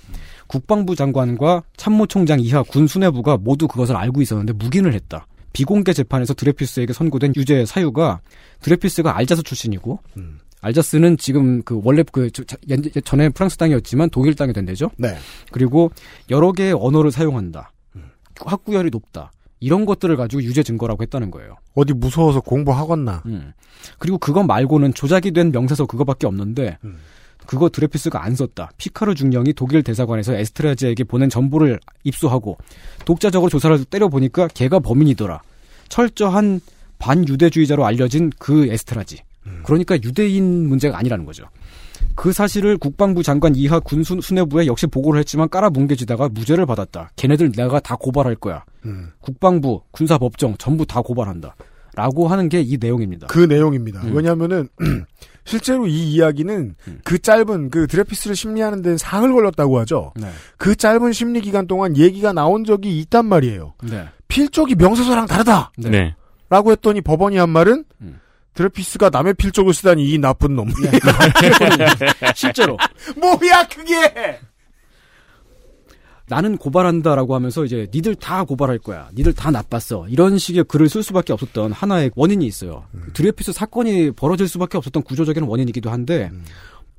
[0.48, 5.26] 국방부 장관과 참모총장 이하 군 수뇌부가 모두 그것을 알고 있었는데 묵인을 했다.
[5.52, 8.20] 비공개 재판에서 드레피스에게 선고된 유죄 사유가
[8.62, 10.38] 드레피스가 알자스 출신이고 음.
[10.60, 12.30] 알자스는 지금 그 원래 그
[13.04, 14.90] 전에 프랑스 땅이었지만 독일 땅이 된 데죠.
[14.96, 15.16] 네.
[15.52, 15.92] 그리고
[16.30, 17.72] 여러 개의 언어를 사용한다.
[18.44, 19.32] 학구열이 높다.
[19.60, 21.56] 이런 것들을 가지고 유죄 증거라고 했다는 거예요.
[21.74, 23.22] 어디 무서워서 공부하겠나.
[23.26, 23.52] 음.
[23.98, 26.98] 그리고 그것 말고는 조작이 된 명세서 그거밖에 없는데 음.
[27.46, 28.70] 그거 드레피스가 안 썼다.
[28.76, 32.58] 피카르 중령이 독일 대사관에서 에스트라즈에게 보낸 정보를 입수하고
[33.04, 35.40] 독자적으로 조사를 때려보니까 걔가 범인이더라.
[35.88, 36.60] 철저한
[36.98, 39.22] 반유대주의자로 알려진 그 에스트라지.
[39.62, 41.44] 그러니까 유대인 문제가 아니라는 거죠.
[42.18, 47.12] 그 사실을 국방부 장관 이하 군수 수뇌부에 역시 보고를 했지만 깔아뭉개지다가 무죄를 받았다.
[47.14, 48.64] 걔네들 내가 다 고발할 거야.
[48.86, 49.12] 음.
[49.20, 51.54] 국방부, 군사법정 전부 다 고발한다.
[51.94, 53.28] 라고 하는 게 이 내용입니다.
[53.28, 54.02] 그 내용입니다.
[54.02, 54.16] 음.
[54.16, 54.68] 왜냐하면은
[55.46, 57.00] 실제로 이 이야기는 음.
[57.04, 60.12] 그 짧은 그 드레피스를 심리하는 데는 사흘 걸렸다고 하죠.
[60.16, 60.26] 네.
[60.56, 63.74] 그 짧은 심리 기간 동안 얘기가 나온 적이 있단 말이에요.
[63.84, 64.08] 네.
[64.26, 65.70] 필적이 명세서랑 다르다.
[65.78, 65.88] 네.
[65.90, 66.14] 네.
[66.50, 68.18] 라고 했더니 법원이 한 말은 음.
[68.58, 70.68] 드레피스가 남의 필적을 쓰다니 이 나쁜 놈.
[72.34, 72.76] 실제로
[73.16, 74.40] 뭐야 그게?
[76.26, 79.10] 나는 고발한다라고 하면서 이제 니들 다 고발할 거야.
[79.14, 80.08] 니들 다 나빴어.
[80.08, 82.84] 이런 식의 글을 쓸 수밖에 없었던 하나의 원인이 있어요.
[83.14, 86.28] 드레피스 사건이 벌어질 수밖에 없었던 구조적인 원인이기도 한데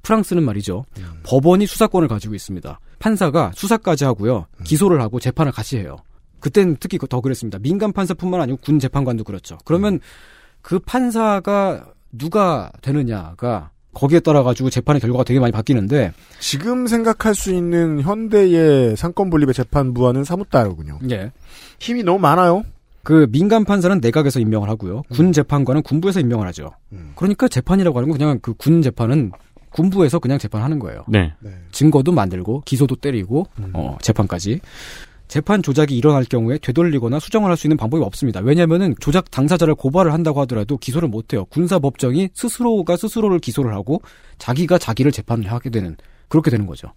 [0.02, 0.86] 프랑스는 말이죠.
[1.24, 2.80] 법원이 수사권을 가지고 있습니다.
[3.00, 4.48] 판사가 수사까지 하고요.
[4.63, 5.98] 기소를 하고 재판을 같이 해요.
[6.39, 7.60] 그땐 특히 더 그랬습니다.
[7.60, 9.58] 민간 판사뿐만 아니고 군 재판관도 그렇죠.
[9.65, 10.00] 그러면
[10.62, 17.52] 그 판사가 누가 되느냐가 거기에 따라 가지고 재판의 결과가 되게 많이 바뀌는데 지금 생각할 수
[17.54, 21.00] 있는 현대의 상권 분립의 재판부와는 사뭇 다르군요.
[21.12, 21.32] 예.
[21.80, 22.63] 힘이 너무 많아요.
[23.04, 25.04] 그 민간 판사는 내각에서 임명을 하고요.
[25.10, 26.72] 군 재판관은 군부에서 임명을 하죠.
[26.91, 27.13] 음.
[27.15, 29.32] 그러니까 재판이라고 하는 건 그냥 그 군 재판은
[29.72, 31.04] 군부에서 그냥 재판하는 거예요.
[31.08, 31.34] 네.
[31.39, 31.52] 네.
[31.72, 33.72] 증거도 만들고 기소도 때리고 음.
[33.74, 34.60] 어, 재판까지.
[35.29, 38.39] 재판 조작이 일어날 경우에 되돌리거나 수정을 할 수 있는 방법이 없습니다.
[38.39, 41.45] 왜냐하면은 조작 당사자를 고발을 한다고 하더라도 기소를 못 해요.
[41.45, 44.01] 군사법정이 스스로가 스스로를 기소를 하고
[44.37, 45.95] 자기가 자기를 재판을 하게 되는
[46.29, 46.93] 그렇게 되는 거죠.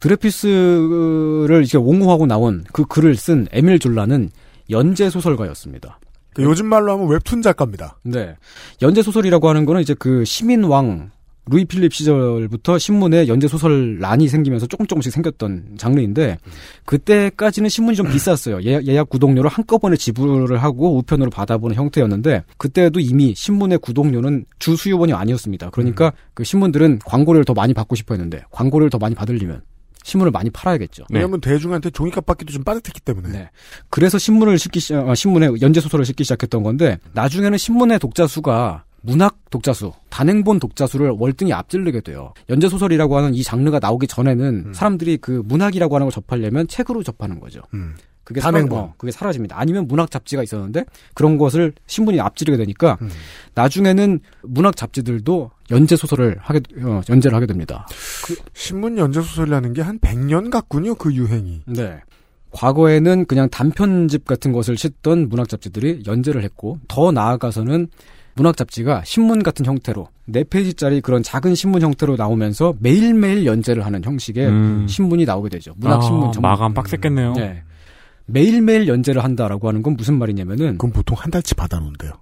[0.00, 4.30] 드레피스를 이제 옹호하고 나온 그 글을 쓴 에밀 졸라는
[4.70, 5.98] 연재 소설가였습니다.
[6.32, 7.98] 그 요즘 말로 하면 웹툰 작가입니다.
[8.02, 8.36] 네.
[8.82, 11.10] 연재 소설이라고 하는 거는 이제 그 시민왕
[11.46, 16.38] 루이 필립 시절부터 신문에 연재 소설란이 생기면서 조금 조금씩 생겼던 장르인데
[16.86, 18.62] 그때까지는 신문이 좀 비쌌어요.
[18.62, 25.70] 예약, 구독료를 한꺼번에 지불을 하고 우편으로 받아보는 형태였는데 그때도 이미 신문의 구독료는 주 수요원이 아니었습니다.
[25.70, 29.60] 그러니까 그 신문들은 광고를 더 많이 받고 싶어 했는데 광고를 더 많이 받으려면
[30.04, 31.04] 신문을 많이 팔아야겠죠.
[31.10, 31.18] 네.
[31.18, 33.28] 왜냐하면 대중한테 종이값 받기도 좀 빠듯했기 때문에.
[33.30, 33.50] 네.
[33.88, 38.84] 그래서 신문을 싣기 시, 어, 신문에 연재 소설을 싣기 시작했던 건데 나중에는 신문의 독자 수가
[39.06, 42.32] 문학 독자 수, 단행본 독자 수를 월등히 앞질르게 돼요.
[42.48, 47.38] 연재 소설이라고 하는 이 장르가 나오기 전에는 사람들이 그 문학이라고 하는 걸 접하려면 책으로 접하는
[47.38, 47.60] 거죠.
[47.74, 47.94] 음.
[48.24, 48.70] 그게 단행본.
[48.70, 49.58] 사라, 어, 그게 사라집니다.
[49.60, 53.10] 아니면 문학 잡지가 있었는데 그런 것을 신문이 앞지르게 되니까 음.
[53.54, 57.86] 나중에는 문학 잡지들도 연재 소설을 하게 어, 연재를 하게 됩니다.
[58.54, 60.94] 신문 연재 소설이라는 게 한 100년 같군요.
[60.94, 61.64] 그 유행이.
[61.66, 62.00] 네.
[62.52, 67.88] 과거에는 그냥 단편집 같은 것을 싣던 문학 잡지들이 연재를 했고 더 나아가서는
[68.36, 74.02] 문학 잡지가 신문 같은 형태로 네 페이지짜리 그런 작은 신문 형태로 나오면서 매일매일 연재를 하는
[74.02, 74.86] 형식의 음.
[74.88, 75.72] 신문이 나오게 되죠.
[75.76, 76.40] 문학 신문 아.
[76.40, 77.32] 마감 빡셌겠네요.
[77.34, 77.62] 네.
[78.26, 82.12] 매일매일 연재를 한다라고 하는 건 무슨 말이냐면은 그럼 보통 한 달치 받아놓는데요.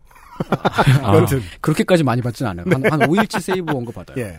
[1.02, 1.40] 아, 여튼.
[1.60, 2.64] 그렇게까지 많이 받진 않아요.
[2.68, 4.16] 한, 한 5일치 세이브 온 거 받아요.
[4.18, 4.38] 예.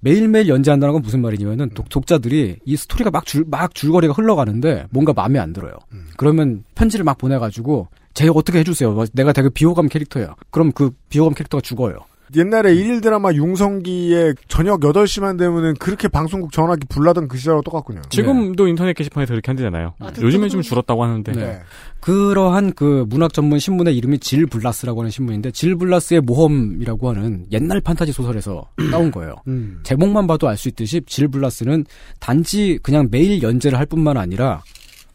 [0.00, 5.12] 매일매일 연재한다는 건 무슨 말이냐면은 독, 독자들이 이 스토리가 막 줄, 막 줄거리가 흘러가는데 뭔가
[5.12, 5.72] 마음에 안 들어요.
[5.92, 6.06] 음.
[6.16, 8.92] 그러면 편지를 막 보내가지고 제 어떻게 해주세요.
[8.92, 10.34] 뭐 내가 되게 비호감 캐릭터예요.
[10.50, 11.96] 그럼 그 비호감 캐릭터가 죽어요.
[12.34, 18.00] 옛날에 일일 드라마 융성기에 저녁 8시만 되면은 그렇게 방송국 전화기 불나던 그 시절하고 똑같군요.
[18.08, 19.92] 지금도 인터넷 게시판에서 그렇게 한대잖아요.
[19.98, 21.30] 아, 요즘엔 좀 줄었다고 하는데.
[21.32, 21.60] 네.
[22.00, 27.82] 그러한 그 문학 전문 신문의 이름이 질 블라스라고 하는 신문인데 질 블라스의 모험이라고 하는 옛날
[27.82, 29.34] 판타지 소설에서 따온 거예요.
[29.46, 29.80] 음.
[29.82, 31.84] 제목만 봐도 알 수 있듯이 질 블라스는
[32.18, 34.62] 단지 그냥 매일 연재를 할 뿐만 아니라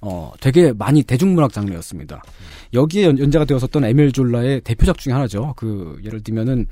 [0.02, 2.22] 어 되게 많이 대중문학 장르였습니다.
[2.74, 5.54] 여기에 연, 연재가 되었었던 에밀 졸라의 대표작 중에 하나죠.
[5.58, 6.68] 그 예를 들면은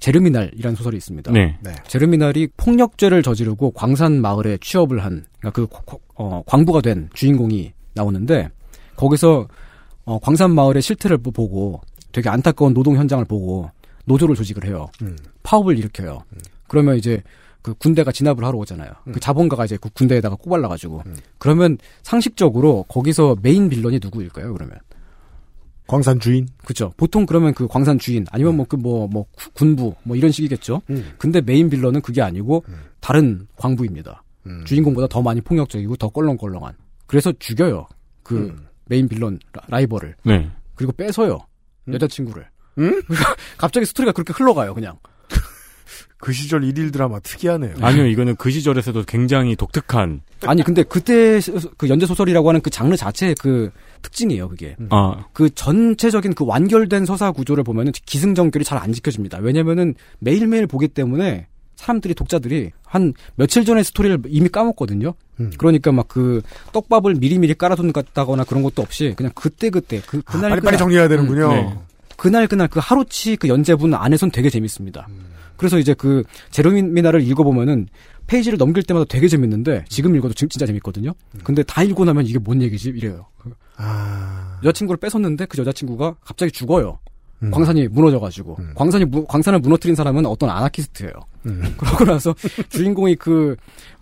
[0.00, 1.32] 제르미날이라는 소설이 있습니다.
[1.32, 1.58] 네.
[1.60, 1.74] 네.
[1.88, 8.48] 제르미날이 폭력죄를 저지르고 광산 마을에 취업을 한 그러니까 그 고- 어, 광부가 된 주인공이 나오는데
[8.96, 9.48] 거기서
[10.04, 11.80] 어, 광산 마을의 실태를 보- 보고
[12.12, 13.70] 되게 안타까운 노동 현장을 보고
[14.04, 14.88] 노조를 조직을 해요.
[15.02, 15.16] 음.
[15.42, 16.22] 파업을 일으켜요.
[16.68, 17.22] 그러면 이제
[17.60, 18.90] 그 군대가 진압을 하러 오잖아요.
[19.12, 21.16] 그 자본가가 이제 그 군대에다가 꼬발라가지고 음.
[21.38, 24.52] 그러면 상식적으로 거기서 main villain이 누구일까요?
[24.54, 24.78] 그러면
[25.88, 26.46] 광산 주인.
[26.64, 26.92] 그죠.
[26.96, 30.82] 보통 그러면 그 광산 주인 아니면 뭐그뭐 뭐 군부 뭐 이런 식이겠죠.
[30.90, 31.12] 음.
[31.18, 32.64] 근데 main villain은 그게 아니고
[33.00, 34.22] 다른 광부입니다.
[34.46, 34.64] 음.
[34.64, 36.74] 주인공보다 더 많이 폭력적이고 더 껄렁껄렁한.
[37.06, 37.86] 그래서 죽여요.
[38.22, 38.66] 그 음.
[38.86, 40.14] 메인 빌런 라- 라이벌을.
[40.24, 40.50] 네.
[40.76, 41.38] 그리고 뺏어요.
[41.88, 41.94] 음?
[41.94, 42.46] 여자친구를.
[42.78, 43.02] 음?
[43.58, 44.98] 갑자기 스토리가 그렇게 흘러가요, 그냥.
[46.20, 47.74] 그 시절 일일 드라마 특이하네요.
[47.80, 52.96] 아니요, 이거는 그 시절에서도 굉장히 독특한, 아니, 근데 그때 소- 그 연재소설이라고 하는 그 장르
[52.96, 53.70] 자체의 그
[54.02, 54.74] 특징이에요, 그게.
[54.90, 59.38] 아, 그 전체적인 그 완결된 서사 구조를 보면은 기승전결이 잘 안 지켜집니다.
[59.38, 65.14] 왜냐면은 매일매일 보기 때문에 사람들이 독자들이 한 며칠 전에 스토리를 이미 까먹거든요.
[65.38, 65.52] 음.
[65.58, 70.50] 그러니까 막 그 떡밥을 미리미리 깔아둔다거나 그런 것도 없이 그냥 그때 그때 그 아, 그날
[70.50, 71.48] 빨리 그날 빨리 정리해야 되는군요.
[71.52, 71.74] 네.
[72.16, 75.06] 그날 그날 그 하루치 그 연재분 안에선 되게 재밌습니다.
[75.58, 77.88] 그래서 이제 그 제로미나를 읽어보면은
[78.26, 81.12] 페이지를 넘길 때마다 되게 재밌는데 지금 읽어도 진- 진짜 재밌거든요.
[81.44, 83.26] 근데 다 읽고 나면 이게 뭔 얘기지 이래요.
[83.76, 86.98] 아, 여자친구를 뺏었는데 그 여자친구가 갑자기 죽어요.
[87.42, 87.50] 음.
[87.52, 88.72] 광산이 무너져가지고 음.
[88.74, 91.12] 광산이 무- 광산을 무너뜨린 사람은 어떤 아나키스트예요.
[91.46, 91.62] 음.
[91.78, 92.34] 그러고 나서
[92.68, 93.54] 주인공이 그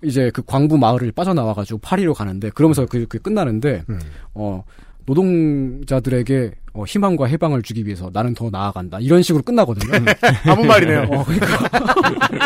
[0.02, 4.00] 이제 그 광부 마을을 빠져나와가지고 파리로 가는데 그러면서 그, 그 끝나는데 음.
[4.34, 4.64] 어
[5.04, 9.92] 노동자들에게 어, 희망과 해방을 주기 위해서 나는 더 나아간다 이런 식으로 끝나거든요.
[10.46, 11.02] 아무 말이네요.
[11.10, 11.68] 어, 그러니까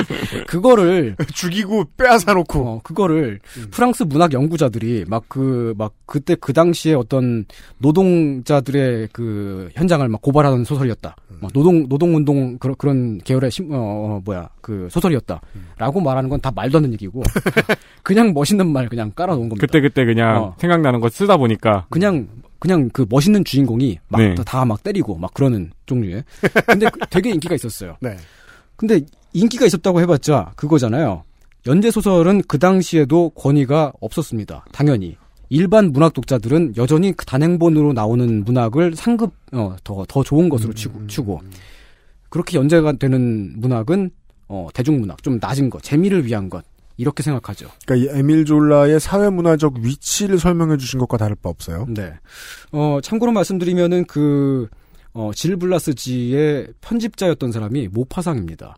[0.46, 2.58] 그거를 죽이고 빼앗아 놓고.
[2.60, 3.40] 어, 그거를
[3.70, 7.44] 프랑스 문학 연구자들이 막 그, 막 그때 그 당시에 어떤
[7.78, 11.16] 노동자들의 그 현장을 막 고발하는 소설이었다.
[11.40, 15.40] 막 노동, 노동 운동 그런, 그런 계열의 심, 어, 어, 뭐야, 그 소설이었다.
[15.78, 17.22] 라고 말하는 건 다 말도 안 되는 얘기고.
[18.02, 19.60] 그냥 멋있는 말 그냥 깔아놓은 겁니다.
[19.66, 20.54] 그때 그때 그냥 어.
[20.58, 22.28] 생각나는 거 쓰다 보니까 그냥,
[22.60, 24.34] 그냥 그 멋있는 주인공이 막 네.
[24.34, 26.22] 다막 때리고 막 그러는 종류의.
[26.66, 27.96] 근데 그- 되게 인기가 있었어요.
[28.00, 28.16] 네.
[28.76, 29.00] 근데
[29.32, 31.24] 인기가 있었다고 해봤자 그거잖아요.
[31.66, 34.64] 연재 소설은 그 당시에도 권위가 없었습니다.
[34.72, 35.16] 당연히
[35.48, 41.06] 일반 문학 독자들은 여전히 그 단행본으로 나오는 문학을 상급 어, 더 더 좋은 것으로 치고,
[41.08, 41.40] 추고
[42.28, 44.10] 그렇게 연재가 되는 문학은
[44.48, 46.64] 어, 대중문학 좀 낮은 것, 재미를 위한 것
[47.00, 47.68] 이렇게 생각하죠.
[47.86, 51.86] 그러니까 이 에밀 졸라의 사회문화적 위치를 설명해 주신 것과 다를 바 없어요.
[51.88, 52.12] 네.
[52.72, 54.68] 어, 참고로 말씀드리면은 그,
[55.14, 58.76] 어, 질 블라스지의 편집자였던 사람이 모파상입니다.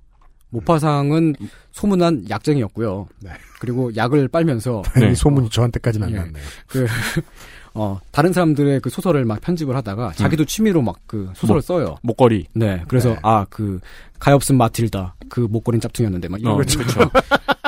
[0.50, 1.34] 모파상은
[1.72, 3.08] 소문난 약쟁이였고요.
[3.20, 3.30] 네.
[3.58, 5.14] 그리고 약을 빨면서 이 네.
[5.14, 6.16] 소문이 저한테까지는 안 예.
[6.18, 6.44] 났네요.
[6.68, 6.86] 그,
[7.74, 11.60] 어, 다른 사람들의 그 소설을 막 편집을 하다가 자기도 취미로 막 그 소설을 뭐.
[11.62, 11.96] 써요.
[12.02, 12.46] 목걸이.
[12.54, 12.84] 네.
[12.86, 13.18] 그래서 네.
[13.22, 13.80] 아, 그
[14.18, 15.14] 가엾은 마틸다.
[15.30, 16.80] 그 목걸이는 짝퉁이었는데 막 이런 어, 거 그렇죠.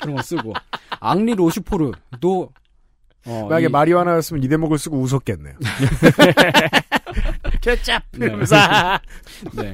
[0.00, 0.52] 그런 거 쓰고
[1.00, 2.52] 앙리 로슈포르도
[3.26, 5.54] 어, 만약에 이- 마리화나였으면 이 대목을 쓰고 웃었겠네요.
[8.12, 8.28] 네.
[9.54, 9.72] 네.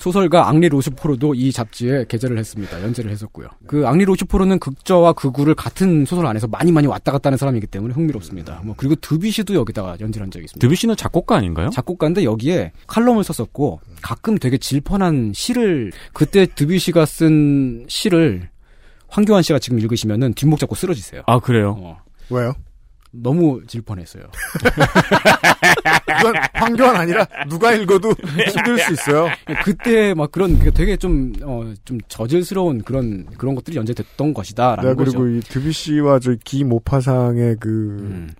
[0.00, 2.82] 소설가 앙리 로슈포르도 이 잡지에 게재를 했습니다.
[2.82, 3.48] 연재를 했었고요.
[3.66, 7.94] 그 앙리 로슈포르는 극저와 극우를 같은 소설 안에서 많이 많이 왔다 갔다 하는 사람이기 때문에
[7.94, 8.62] 흥미롭습니다.
[8.64, 10.66] 뭐 그리고 드뷔시도 여기다가 연재를 한 적이 있습니다.
[10.66, 11.70] 드뷔시는 작곡가 아닌가요?
[11.70, 18.48] 작곡가인데 여기에 칼럼을 썼었고 가끔 되게 질펀한 시를 그때 드뷔시가 쓴 시를
[19.08, 21.22] 황교안 씨가 지금 읽으시면은 뒷목 잡고 쓰러지세요.
[21.26, 21.76] 아 그래요.
[21.78, 21.98] 어,
[22.30, 22.54] 왜요?
[23.12, 24.24] 너무 질펀했어요.
[26.18, 28.10] 그건 황교안 아니라 누가 읽어도
[28.52, 29.28] 힘들 수 있어요.
[29.64, 34.94] 그때 막 그런 그 되게 좀 어 좀 저질스러운 그런 그런 것들이 연재됐던 것이다라는 네,
[34.96, 35.28] 그리고 거죠.
[35.30, 37.68] 이 드뷔시와 저 기모파상의 그,
[38.00, 38.30] 음,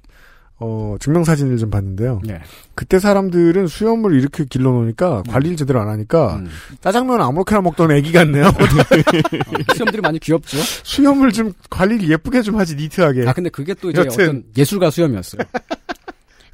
[0.62, 2.20] 어, 증명사진을 좀 봤는데요.
[2.22, 2.38] 네.
[2.74, 6.48] 그때 사람들은 수염을 이렇게 길러놓으니까 관리를 제대로 안 하니까 음.
[6.82, 8.44] 짜장면 아무렇게나 먹던 애기 같네요.
[8.48, 10.58] 어, 시험들이 많이 귀엽죠.
[10.58, 13.26] 수염을 좀 관리를 예쁘게 좀 하지, 니트하게.
[13.26, 14.12] 아 근데 그게 또 이제 여튼.
[14.22, 15.42] 어떤 예술가 수염이었어요.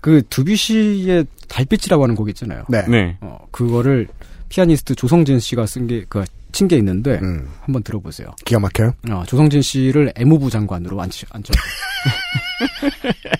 [0.00, 2.64] 그 드뷔시의 달빛이라고 하는 곡 있잖아요.
[2.68, 2.84] 네.
[2.88, 3.16] 네.
[3.20, 4.06] 어 그거를
[4.48, 8.28] 피아니스트 조성진 씨가 쓴 게 그 친게 있는데 음, 한번 들어보세요.
[8.46, 8.92] 기가 막혀요.
[9.10, 11.52] 어, 조성진 씨를 애무부 장관으로 앉히, 앉혀.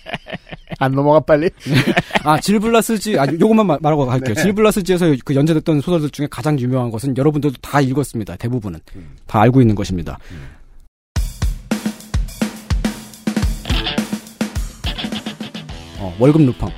[0.79, 1.49] 안 넘어가, 빨리.
[2.25, 4.35] 아, 질블라스지, 아, 요것만 말- 말하고 갈게요.
[4.35, 4.43] 네.
[4.43, 8.37] 질블라스지에서 그 연재됐던 소설들 중에 가장 유명한 것은 여러분들도 다 읽었습니다.
[8.37, 8.81] 대부분은.
[8.97, 9.17] 음.
[9.27, 10.19] 다 알고 있는 것입니다.
[15.99, 16.71] 어, 월급 루팡.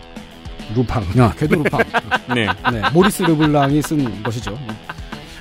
[0.74, 1.04] 루팡.
[1.18, 1.81] 야, 궤도 루팡.
[2.35, 2.46] 네.
[2.72, 4.57] 네, 모리스 르블랑이 쓴 것이죠.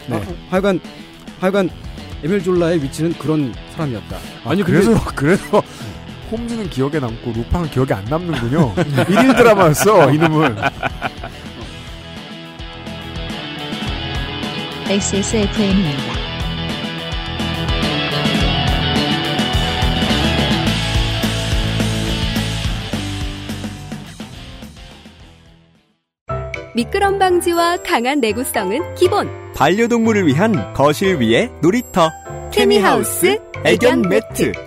[0.08, 0.22] 네.
[0.50, 0.80] 하여간,
[1.40, 1.70] 하여간,
[2.24, 4.18] 에밀 졸라의 위치는 그런 사람이었다.
[4.46, 5.62] 아니, 그래서, 그래서,
[6.32, 8.74] 홈즈는 기억에 남고, 루팡은 기억에 안 남는군요.
[9.10, 10.58] 일일 드라마였어, 이놈은.
[14.90, 16.18] XSFM입니다.
[26.78, 29.28] 미끄럼 방지와 강한 내구성은 기본.
[29.56, 32.12] 반려동물을 위한 거실 위에 놀이터
[32.52, 34.67] 케미하우스 애견 매트.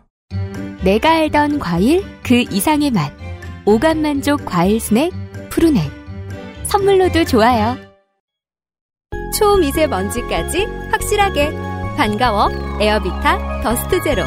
[0.83, 3.13] 내가 알던 과일 그 이상의 맛.
[3.65, 5.11] 오감 만족 과일 스낵
[5.51, 5.91] 푸르넥.
[6.63, 7.77] 선물로도 좋아요.
[9.37, 11.51] 초미세먼지까지 확실하게
[11.95, 14.23] 반가워 에어비타 더스트 제로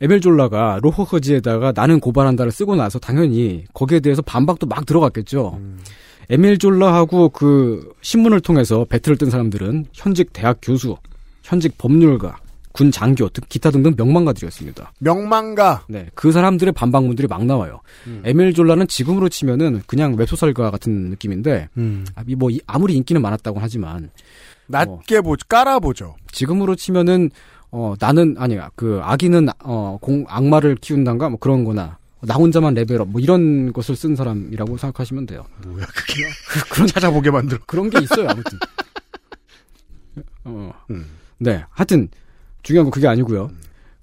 [0.00, 5.54] 에밀 졸라가 L'Aurore지에다가 나는 고발한다를 쓰고 나서 당연히 거기에 대해서 반박도 막 들어갔겠죠.
[5.56, 5.80] 음.
[6.28, 10.96] 에멜졸라하고 그 신문을 통해서 배틀을 뜬 사람들은 현직 대학 교수,
[11.42, 12.36] 현직 법률가,
[12.72, 14.92] 군 장교, 등 기타 등등 명망가들이었습니다.
[15.00, 15.84] 명망가.
[15.88, 17.80] 네, 그 사람들의 반박문들이 막 나와요.
[18.06, 18.22] 음.
[18.24, 22.06] 에멜졸라는 지금으로 치면은 그냥 웹소설가 같은 느낌인데 음.
[22.14, 24.10] 아, 뭐 이- 아무리 인기는 많았다고 하지만
[24.66, 26.14] 낮게 보 깔아보죠.
[26.30, 27.30] 지금으로 치면은
[27.70, 33.20] 어 나는 아니야 그 아기는 어공 악마를 키운단가 뭐 그런 거나 나 혼자만 레벨업 뭐
[33.20, 35.44] 이런 것을 쓴 사람이라고 생각하시면 돼요.
[35.66, 36.22] 뭐야 그게?
[36.70, 37.58] 그런 찾아보게 만들어.
[37.66, 38.58] 그런 게 있어요 아무튼.
[40.44, 40.72] 어.
[40.90, 41.06] 음.
[41.38, 41.62] 네.
[41.70, 42.08] 하여튼
[42.68, 43.50] 중요한 건 그게 아니고요.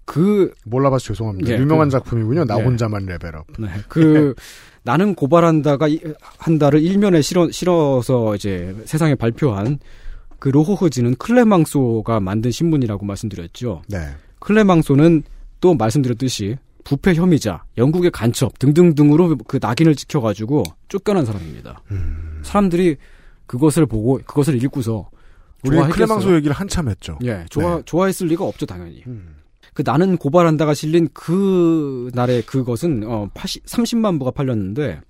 [0.06, 1.52] 그 몰라봐서 죄송합니다.
[1.52, 2.46] 예, 유명한 그- 작품이군요.
[2.46, 2.64] 나 예.
[2.64, 3.46] 혼자만 레벨업.
[3.60, 4.34] 네, 그
[4.84, 6.00] 나는 고발한다가 이-
[6.40, 9.78] 한다를 일면에 실어 실어서 이제 세상에 발표한
[10.40, 13.84] 그 로호흐지는 클레망소가 만든 신문이라고 말씀드렸죠.
[13.88, 14.00] 네.
[14.40, 15.22] 클레망소는
[15.62, 21.82] 또 말씀드렸듯이 부패 혐의자, 영국의 간첩 등등등으로 그 낙인을 찍혀가지고 쫓겨난 사람입니다.
[21.92, 22.40] 음.
[22.44, 22.98] 사람들이
[23.46, 25.10] 그것을 보고 그것을 읽고서
[25.66, 25.92] 우리.
[25.92, 27.18] 클레망소 얘기를 한참 했죠.
[27.24, 27.82] 예, 좋아 네.
[27.86, 29.04] 좋아했을 리가 없죠 당연히.
[29.08, 29.36] 음.
[29.74, 35.02] 그 나는 고발한다가 실린 그 날의 그것은 어 80, 30만 부가 팔렸는데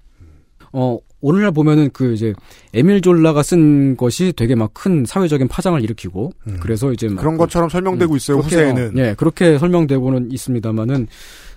[0.73, 2.33] 어 오늘날 보면은 그 이제
[2.73, 6.57] 에밀 졸라가 쓴 것이 되게 막 큰 사회적인 파장을 일으키고 음.
[6.59, 8.37] 그래서 이제 막 그런 것처럼 설명되고 있어요.
[8.37, 8.97] 그렇게, 후세에는.
[8.97, 11.07] 어, 예, 그렇게 설명되고는 있습니다만은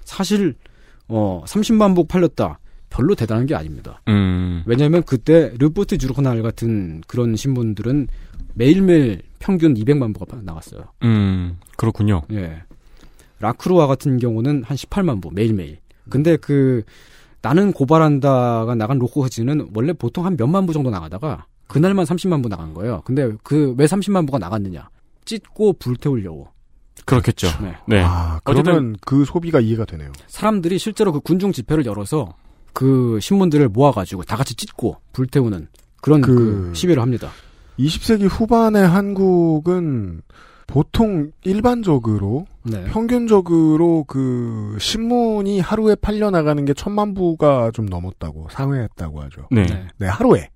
[0.05, 0.55] 사실
[1.09, 2.59] 어 30만 부 팔렸다.
[2.91, 4.01] 별로 대단한 게 아닙니다.
[4.09, 4.63] 음.
[4.67, 8.09] 왜냐하면 그때 르포트 주르코날 같은 그런 신문들은
[8.55, 10.85] 매일매일 평균 200만 부가 나갔어요.
[11.05, 11.59] 음.
[11.77, 12.23] 그렇군요.
[12.33, 12.63] 예.
[13.41, 15.79] 라크루아 같은 경우는 한 18만 부 매일매일.
[16.11, 16.83] 근데 그
[17.43, 22.75] 나는 고발한다가 나간 로코흐지는 원래 보통 한 몇만 부 정도 나가다가 그날만 30만 부 나간
[22.75, 23.03] 거예요.
[23.05, 24.89] 근데 그 왜 30만 부가 나갔느냐?
[25.25, 26.49] 찢고 불태우려고.
[27.05, 27.47] 그렇겠죠.
[27.63, 27.75] 네.
[27.87, 28.03] 네.
[28.05, 30.11] 아, 그러면 그 소비가 이해가 되네요.
[30.27, 32.35] 사람들이 실제로 그 군중 집회를 열어서
[32.79, 35.67] 그 신문들을 모아가지고 다 같이 찢고 불태우는
[36.01, 37.31] 그런 그- 그 시위를 합니다.
[37.77, 40.23] 20세기 후반의 한국은
[40.69, 42.85] 보통 일반적으로 네.
[42.85, 49.49] 평균적으로 그 신문이 하루에 팔려 나가는 게 천만 부가 좀 넘었다고 상회했다고 하죠.
[49.51, 49.67] 네.
[49.67, 49.89] 네.
[49.99, 50.49] 네, 하루에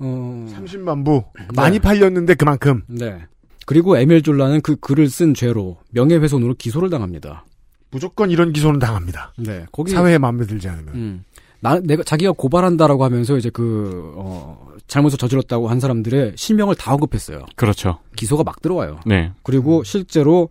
[0.00, 0.46] 어...
[0.52, 1.22] 30만 부
[1.54, 3.16] 많이 팔렸는데 그만큼 네.
[3.64, 7.44] 그리고 에밀 졸라는 그 글을 쓴 죄로 명예훼손으로 기소를 당합니다.
[7.90, 9.32] 무조건 이런 기소는 당합니다.
[9.36, 9.66] 네.
[9.72, 10.94] 거기 사회에 마음에 들지 않으면.
[10.94, 11.24] 음.
[11.60, 17.44] 나 내가 자기가 고발한다라고 하면서 이제 그 어, 잘못을 저질렀다고 한 사람들의 실명을 다 언급했어요.
[17.56, 17.98] 그렇죠.
[18.16, 19.00] 기소가 막 들어와요.
[19.06, 19.32] 네.
[19.42, 20.50] 그리고 실제로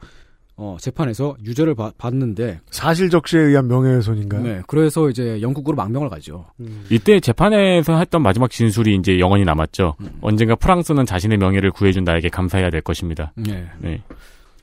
[0.58, 4.42] 어, 재판에서 유죄를 받, 받는데 사실 적시에 의한 명예훼손인가요?
[4.42, 4.62] 네.
[4.68, 6.46] 그래서 이제 영국으로 망명을 가죠.
[6.90, 9.96] 이때 재판에서 했던 마지막 진술이 이제 영원히 남았죠.
[10.20, 13.32] 언젠가 프랑스는 자신의 명예를 구해준 나에게 감사해야 될 것입니다.
[13.36, 13.70] 네.
[13.80, 14.02] 네.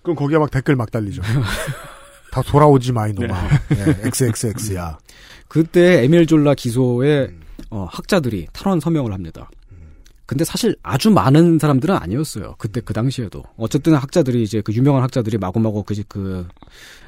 [0.03, 1.23] 그럼 거기에 막 댓글 막 달리죠.
[2.35, 3.49] 다 돌아오지 마, 이놈아.
[3.69, 4.99] 네, XXX야.
[5.47, 7.29] 그때 에밀 졸라 기소에
[7.71, 9.49] 어, 학자들이 탄원 서명을 합니다.
[10.27, 12.57] 근데 사실 아주 많은 사람들은 아니었어요.
[12.59, 16.49] 그때 그 당시에도 어쨌든 학자들이 이제 그 유명한 학자들이 마구마구 그, 그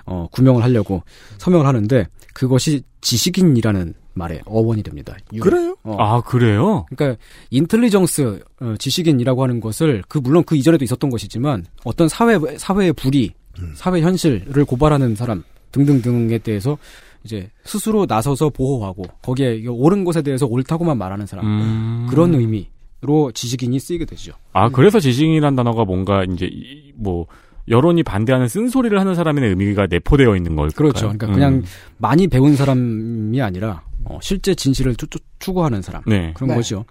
[0.05, 1.03] 어, 구명을 하려고
[1.39, 5.17] 서명을 하는데 그것이 지식인이라는 말의 어원이 됩니다.
[5.33, 5.77] 유- 그래요?
[5.83, 5.97] 어.
[5.99, 6.87] 아, 그래요?
[6.95, 7.19] 그러니까
[7.51, 13.33] 인텔리정스 어, 지식인이라고 하는 것을 그 물론 그 이전에도 있었던 것이지만 어떤 사회 사회의 불이
[13.75, 15.43] 사회 현실을 고발하는 사람
[15.73, 16.79] 등등등에 대해서
[17.25, 22.07] 이제 스스로 나서서 보호하고 거기에 이게 옳은 것에 대해서 옳다고만 말하는 사람 음.
[22.09, 24.33] 그런 의미로 지식인이 쓰이게 되죠.
[24.53, 27.27] 아, 그래서 지식인이란 단어가 뭔가 이제 이- 뭐
[27.69, 30.71] 여론이 반대하는 쓴소리를 하는 사람의 의미가 내포되어 있는 걸까요?
[30.77, 31.01] 그렇죠.
[31.07, 31.33] 그러니까 음.
[31.33, 31.63] 그냥
[31.99, 36.33] 많이 배운 사람이 아니라 어, 실제 진실을 추, 추- 추구하는 사람 네.
[36.35, 36.55] 그런 네.
[36.55, 36.85] 거죠.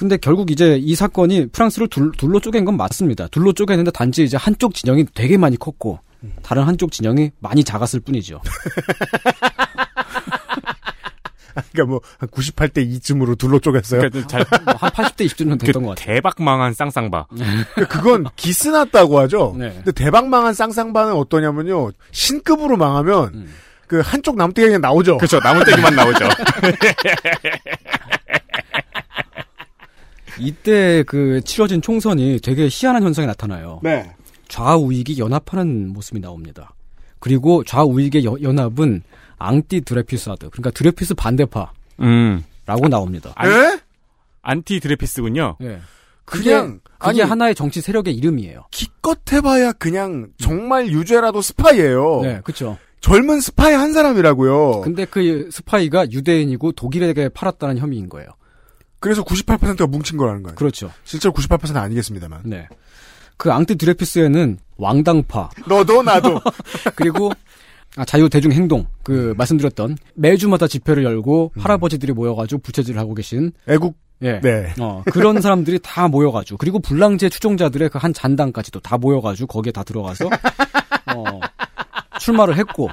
[0.00, 3.28] 근데 결국 이제 이 사건이 프랑스를 둘, 둘로 쪼갠 건 맞습니다.
[3.28, 5.98] 둘로 쪼개는데 단지 이제 한쪽 진영이 되게 많이 컸고
[6.42, 8.40] 다른 한쪽 진영이 많이 작았을 뿐이죠.
[11.72, 14.10] 그러니까 뭐, 한 98대 2쯤으로 둘로 쪼갰어요.
[14.10, 16.14] 그러니까 잘, 뭐 한 80대 20주는 됐던 것 같아요.
[16.14, 17.26] 대박 망한 쌍쌍바.
[17.28, 19.54] 그러니까 그건 기스났다고 하죠.
[19.58, 19.70] 네.
[19.74, 21.90] 근데 대박 망한 쌍쌍바는 어떠냐면요.
[22.12, 23.52] 신급으로 망하면 음.
[23.86, 25.18] 그 한쪽 남대가 그냥 나오죠.
[25.18, 25.40] 그렇죠.
[25.40, 26.24] 나무떼기만 나오죠.
[30.40, 33.80] 이때 그 치러진 총선이 되게 희한한 현상이 나타나요.
[33.82, 34.10] 네.
[34.48, 36.74] 좌우익이 연합하는 모습이 나옵니다.
[37.18, 39.02] 그리고 좌우익의 여- 연합은
[39.38, 41.70] anti-dreyfusard, 그러니까 드레피스 반대파라고
[42.00, 42.42] 음.
[42.90, 43.32] 나옵니다.
[43.36, 43.78] 아니, 에?
[44.42, 45.56] 안티 드레피스군요.
[45.62, 45.80] 예.
[46.24, 48.64] 그게, 그냥 그게 아니 하나의 정치 세력의 이름이에요.
[48.70, 52.20] 기껏 해봐야 그냥 정말 유죄라도 스파이예요.
[52.22, 52.78] 네, 그렇죠.
[53.00, 54.82] 젊은 스파이 한 사람이라고요.
[54.82, 58.28] 근데 그 스파이가 유대인이고 독일에게 팔았다는 혐의인 거예요.
[59.00, 60.54] 그래서 98%가 뭉친 거라는 거예요.
[60.54, 60.90] 그렇죠.
[61.04, 62.42] 실제로 98%는 아니겠습니다만.
[62.44, 62.68] 네.
[63.36, 66.40] 그 앙트 드레피스에는 왕당파 너도 나도
[66.94, 67.32] 그리고
[67.96, 73.96] 아, 자유 대중 행동 그 말씀드렸던 매주마다 집회를 열고 할아버지들이 모여가지고 부채질을 하고 계신 애국
[74.22, 74.38] 예.
[74.40, 74.74] 네.
[74.78, 79.82] 어, 그런 사람들이 다 모여가지고 그리고 불량제 추종자들의 그 한 잔당까지도 다 모여가지고 거기에 다
[79.82, 80.26] 들어가서
[81.16, 81.40] 어,
[82.20, 82.90] 출마를 했고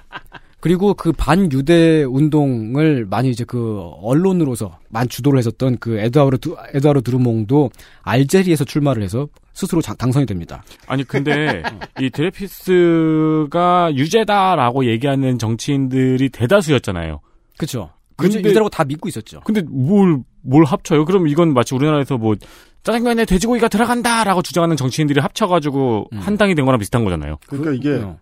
[0.67, 7.01] 그리고 그 반유대 운동을 많이 이제 그 언론으로서 많이 주도를 했었던 그 에드와르 드, 에드와르
[7.03, 7.69] 드루몽도
[8.01, 10.63] 알제리에서 출마를 해서 스스로 자- 당선이 됩니다.
[10.85, 11.63] 아니 근데
[12.01, 17.21] 이 드레피스가 유죄다라고 얘기하는 정치인들이 대다수였잖아요.
[17.57, 17.91] 그렇죠.
[18.17, 19.39] 근데- 유대라고 다 믿고 있었죠.
[19.45, 21.05] 근데 뭘, 뭘 합쳐요?
[21.05, 22.35] 그럼 이건 마치 우리나라에서 뭐,
[22.83, 26.17] 짜장면에 돼지고기가 들어간다라고 주장하는 정치인들이 합쳐가지고 음.
[26.19, 27.37] 한 당이 된 거랑 비슷한 거잖아요.
[27.47, 28.17] 그러니까 이게 어.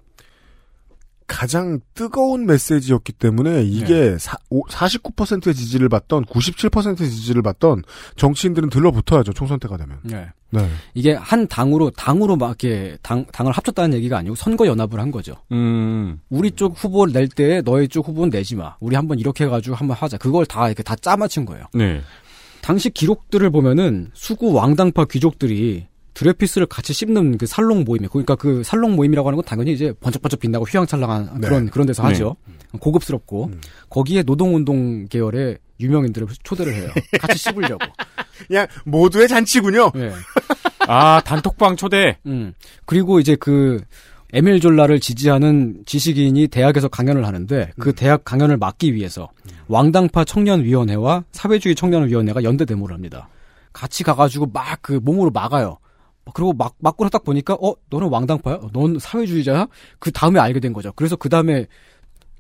[1.28, 7.84] 가장 뜨거운 메시지였기 때문에 이게 사, 49%의 지지를 받던 97%의 지지를 받던
[8.16, 9.98] 정치인들은 들러붙어야죠 총선 때가 되면.
[10.04, 10.28] 네.
[10.52, 10.70] 네.
[10.94, 15.36] 이게 한 당으로 당으로 막 이렇게 당 당을 합쳤다는 얘기가 아니고 선거 연합을 한 거죠.
[15.52, 18.76] 음, 우리 쪽 후보를 낼 때 너희 쪽 후보는 내지 마.
[18.80, 20.18] 우리 한번 이렇게 해가지고 한번 하자.
[20.18, 21.66] 그걸 다 이렇게 다 짜맞춘 거예요.
[21.74, 22.02] 네.
[22.62, 28.96] 당시 기록들을 보면은 수구 왕당파 귀족들이 드레피스를 같이 씹는 그 살롱 모임이 그러니까 그 살롱
[28.96, 31.48] 모임이라고 하는 건 당연히 이제 번쩍번쩍 빛나고 휘황찬란한 네.
[31.48, 32.10] 그런 그런 데서 네.
[32.10, 32.36] 하죠.
[32.80, 33.62] 고급스럽고 음.
[33.90, 36.90] 거기에 노동운동 계열의 유명인들을 초대를 해요.
[37.20, 37.80] 같이 씹으려고.
[38.48, 39.92] 그냥 모두의 잔치군요.
[39.94, 40.12] 네.
[40.88, 42.18] 아, 단톡방 초대.
[42.26, 42.54] 음.
[42.86, 43.82] 그리고 이제 그
[44.34, 49.30] 에밀 졸라를 지지하는 지식인이 대학에서 강연을 하는데 그 대학 강연을 막기 위해서
[49.68, 53.28] 왕당파 청년위원회와 사회주의 청년위원회가 연대 데모를 합니다.
[53.74, 55.78] 같이 가가지고 막 그 몸으로 막아요.
[56.34, 58.56] 그리고 막 막고 딱 보니까 어 너는 왕당파야?
[58.56, 59.68] 어, 넌 사회주의자야?
[60.00, 60.92] 그 다음에 알게 된 거죠.
[60.96, 61.68] 그래서 그 다음에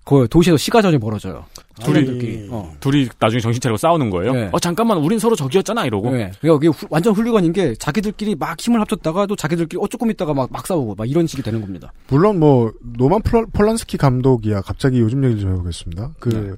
[0.03, 1.45] 그 도시에서 시가전이 벌어져요.
[1.83, 2.47] 둘이-.
[2.51, 2.71] 어.
[2.79, 4.33] 둘이 나중에 정신 차리고 싸우는 거예요?
[4.33, 4.49] 네.
[4.51, 6.11] 어, 잠깐만, 우린 서로 적이었잖아, 이러고.
[6.11, 6.31] 네.
[6.39, 10.33] 그러니까 이게 후- 완전 훌리건인 게 자기들끼리 막 힘을 합쳤다가 또 자기들끼리 어 조금 있다가
[10.35, 11.91] 막, 막 싸우고 막 이런 식이 되는 겁니다.
[12.07, 14.61] 물론 뭐 노만 폴- 폴란스키 감독이야.
[14.61, 16.11] 갑자기 요즘 얘기 좀 해보겠습니다.
[16.19, 16.51] 그 네.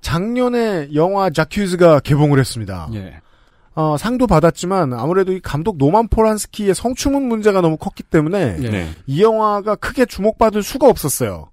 [0.00, 2.88] 작년에 영화 자큐즈가 개봉을 했습니다.
[2.94, 3.20] 예.
[3.80, 8.68] 어, 상도 받았지만 아무래도 이 감독 노만 폴란스키의 성추문 문제가 너무 컸기 때문에 예.
[8.70, 8.90] 네.
[9.06, 11.50] 이 영화가 크게 주목받을 수가 없었어요.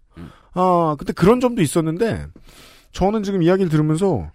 [0.53, 2.26] 아, 근데 그런 점도 있었는데
[2.93, 4.32] 저는 지금 이야기를 들으면서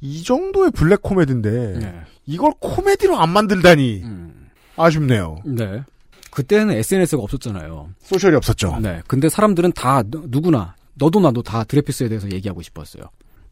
[0.00, 2.00] 이 정도의 블랙 코미디인데 네.
[2.24, 4.48] 이걸 코미디로 안 만들다니 음.
[4.76, 5.36] 아쉽네요.
[5.44, 5.82] 네.
[6.30, 7.90] 그때는 SNS가 없었잖아요.
[8.04, 8.78] 소셜이 없었죠.
[8.80, 9.02] 네.
[9.06, 13.04] 근데 사람들은 다 누- 누구나 너도 나도 다 드레피스에 대해서 얘기하고 싶었어요.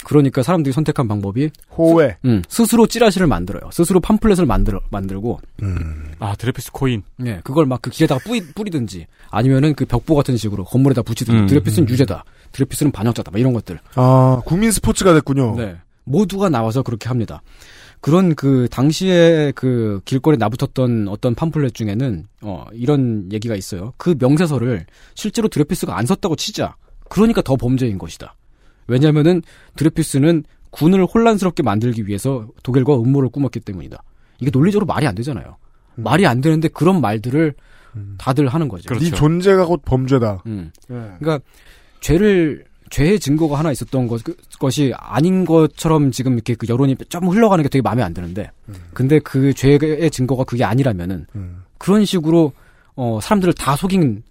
[0.05, 2.17] 그러니까 사람들이 선택한 방법이 호외.
[2.25, 3.71] 음, 스스로 찌라시를 만들어요.
[3.73, 6.13] 스스로 팜플렛을 만들어 만들고 음.
[6.19, 7.03] 아, 드레피스 코인.
[7.19, 11.47] 네, 그걸 막 그 길에다가 뿌리, 뿌리든지 아니면은 그 벽보 같은 식으로 건물에다 붙이든지 음.
[11.47, 12.25] 드레피스는 유죄다.
[12.53, 13.31] 드레피스는 반역자다.
[13.31, 13.79] 막 이런 것들.
[13.97, 15.57] 아, 국민 스포츠가 됐군요.
[15.57, 15.77] 네.
[16.05, 17.43] 모두가 나와서 그렇게 합니다.
[18.01, 23.93] 그런 그 당시에 그 길거리에 나붙었던 어떤 팜플렛 중에는 어 이런 얘기가 있어요.
[23.97, 26.75] 그 명세서를 실제로 드레피스가 안 썼다고 치자.
[27.09, 28.35] 그러니까 더 범죄인 것이다.
[28.87, 29.43] 왜냐면은
[29.77, 34.03] 드레피스는 군을 혼란스럽게 만들기 위해서 독일과 음모를 꾸몄기 때문이다.
[34.41, 35.57] 이게 논리적으로 말이 안 되잖아요.
[35.95, 37.55] 말이 안 되는데 그런 말들을
[38.19, 38.89] 다들 하는 거죠.
[38.89, 39.05] 그렇죠.
[39.05, 40.43] 네 존재가 곧 범죄다.
[40.47, 40.71] 음.
[40.89, 40.97] 네.
[41.19, 41.41] 그러니까
[42.01, 47.29] 죄를 죄의 증거가 하나 있었던 것, 그- 것이 아닌 것처럼 지금 이렇게 그 여론이 좀
[47.29, 48.51] 흘러가는 게 되게 마음에 안 드는데,
[48.93, 51.63] 근데 그 죄의 증거가 그게 아니라면은 음.
[51.79, 52.53] 그런 식으로
[52.95, 54.23] 어 사람들을 다 속인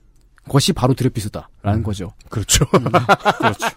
[0.49, 2.11] 것이 바로 드레피스다라는 거죠.
[2.29, 2.65] 그렇죠.
[3.37, 3.67] 그렇죠.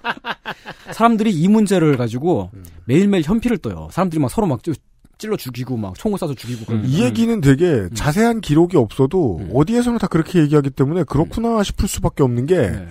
[0.92, 2.50] 사람들이 이 문제를 가지고
[2.86, 3.88] 매일매일 현피를 떠요.
[3.90, 4.72] 사람들이 막 서로 막 찌-
[5.18, 6.84] 찔러 죽이고 막 총을 쏴서 죽이고 그런.
[6.84, 9.50] 이 얘기는 되게 자세한 기록이 없어도 음.
[9.54, 12.86] 어디에서나 다 그렇게 얘기하기 때문에 그렇구나 싶을 수밖에 없는 게 네.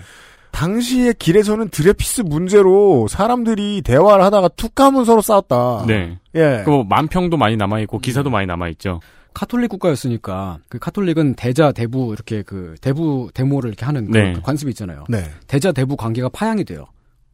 [0.50, 5.84] 당시의 길에서는 드레피스 문제로 사람들이 대화를 하다가 툭 하면 서로 싸웠다.
[5.86, 6.18] 네.
[6.36, 6.62] 예.
[6.64, 9.00] 그 뭐, 만평도 많이 남아 있고, 기사도 많이 남아 있죠.
[9.34, 14.32] 카톨릭 국가였으니까 그 카톨릭은 대자 대부 이렇게 그 대부 대모를 이렇게 하는 그- 네.
[14.32, 15.04] 그 관습이 있잖아요.
[15.08, 15.28] 네.
[15.46, 16.86] 대자 대부 관계가 파양이 돼요.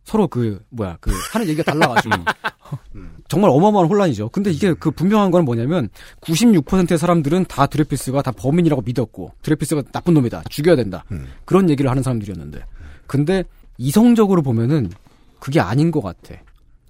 [0.04, 2.10] 서로 그 뭐야 그 하는 얘기가 달라가지고
[3.28, 4.30] 정말 어마어마한 혼란이죠.
[4.30, 5.88] 근데 이게 그 분명한 건 뭐냐면
[6.22, 11.26] 96%의 사람들은 다 드레피스가 다 범인이라고 믿었고 드레피스가 나쁜 놈이다 죽여야 된다 음.
[11.44, 12.64] 그런 얘기를 하는 사람들이었는데
[13.06, 13.44] 근데
[13.78, 14.90] 이성적으로 보면은
[15.38, 16.34] 그게 아닌 것 같아.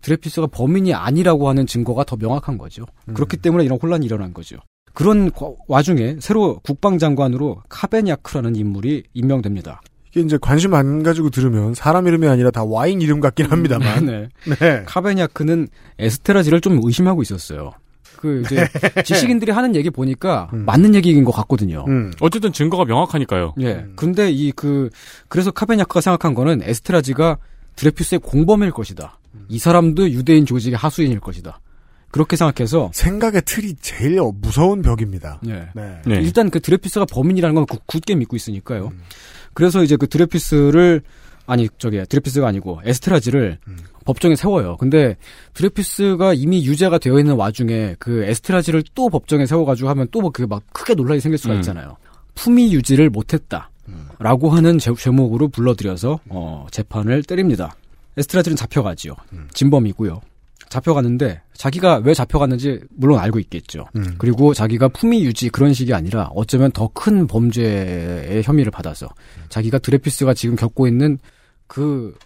[0.02, 2.86] 드레피스가 범인이 아니라고 하는 증거가 더 명확한 거죠.
[3.12, 4.56] 그렇기 때문에 이런 혼란이 일어난 거죠.
[5.00, 9.80] 그런 과- 와중에 새로 국방장관으로 카베냐크라는 인물이 임명됩니다.
[10.10, 14.04] 이게 이제 관심 안 가지고 들으면 사람 이름이 아니라 다 와인 이름 같긴 합니다만.
[14.06, 14.28] 네.
[14.60, 14.82] 네.
[14.84, 17.70] 카베냐크는 에스테라지를 좀 의심하고 있었어요.
[18.16, 18.66] 그 이제
[19.04, 21.84] 지식인들이 하는 얘기 보니까 맞는 얘기인 것 같거든요.
[21.88, 22.10] 음.
[22.20, 23.54] 어쨌든 증거가 명확하니까요.
[23.62, 23.86] 예.
[23.96, 24.90] 근데 이 그
[25.28, 27.38] 그래서 카베냐크가 생각한 거는 에스테라지가
[27.76, 29.18] 드레피스의 공범일 것이다.
[29.48, 31.60] 이 사람도 유대인 조직의 하수인일 것이다.
[32.10, 35.40] 그렇게 생각해서 생각의 틀이 제일 무서운 벽입니다.
[35.42, 35.66] 네.
[35.74, 36.00] 네.
[36.04, 36.16] 네.
[36.16, 38.92] 일단 그 드레피스가 범인이라는 건 굳- 굳게 믿고 있으니까요.
[39.54, 41.02] 그래서 이제 그 드레피스를
[41.46, 43.58] 아니 저기 드레피스가 아니고 에스트라지를
[44.04, 44.76] 법정에 세워요.
[44.76, 45.16] 근데
[45.54, 51.20] 드레피스가 이미 유죄가 되어 있는 와중에 그 에스트라지를 또 법정에 세워가지고 하면 또뭐그막 크게 논란이
[51.20, 51.58] 생길 수가 음.
[51.58, 51.96] 있잖아요.
[52.34, 53.70] 품위 유지를 못했다
[54.18, 57.74] 라고 하는 죄, 죄목으로 불러들여서 어, 재판을 때립니다.
[58.16, 59.14] 에스트라지는 잡혀가지요.
[59.52, 60.20] 진범이고요.
[60.70, 63.86] 잡혀갔는데 자기가 왜 잡혀갔는지 물론 알고 있겠죠.
[63.96, 64.14] 음.
[64.18, 69.08] 그리고 자기가 품위 유지 그런 식이 아니라 어쩌면 더 큰 범죄의 혐의를 받아서
[69.50, 71.18] 자기가 드레피스가 지금 겪고 있는
[71.66, 72.16] 그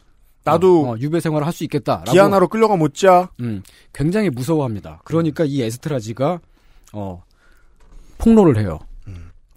[0.45, 3.31] 나도 어, 어, 유배 생활을 할 수 있겠다라고 기아나로 끌려가 못자.
[3.41, 5.01] 음, 굉장히 무서워합니다.
[5.05, 6.39] 그러니까 이 에스트라지가
[6.93, 7.23] 어
[8.19, 8.79] 폭로를 해요.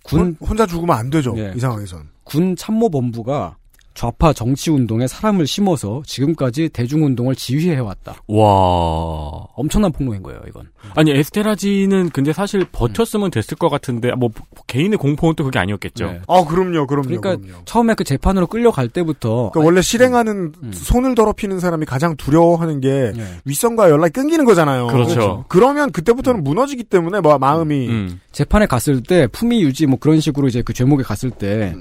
[0.03, 1.33] 군 혼- 혼자 죽으면 안 되죠.
[1.37, 1.51] 예.
[1.55, 2.07] 이 상황에선.
[2.23, 3.57] 군 참모본부가
[3.97, 8.13] 좌파 정치 운동에 사람을 심어서 지금까지 대중 운동을 지휘해 왔다.
[8.27, 9.47] 와.
[9.55, 10.69] 엄청난 폭로인 거예요, 이건.
[10.93, 14.29] 아니 에스테라지는 근데 사실 버텼으면 됐을 것 같은데 뭐
[14.67, 16.05] 개인의 공포는 또 그게 아니었겠죠.
[16.05, 16.21] 네.
[16.27, 17.65] 아, 그럼요, 그럼요, 그러니까 그럼요.
[17.65, 20.71] 처음에 그 재판으로 끌려갈 때부터 그러니까 원래 실행하는 음.
[20.71, 23.25] 손을 더럽히는 사람이 가장 두려워하는 게 예.
[23.45, 24.87] 윗선과 연락이 끊기는 거잖아요.
[24.87, 25.45] 그렇죠.
[25.47, 28.21] 그러면 그때부터는 무너지기 때문에 뭐 마음이 음.
[28.31, 31.73] 재판에 갔을 때 품위 유지 뭐 그런 식으로 이제 그 죄목에 갔을 때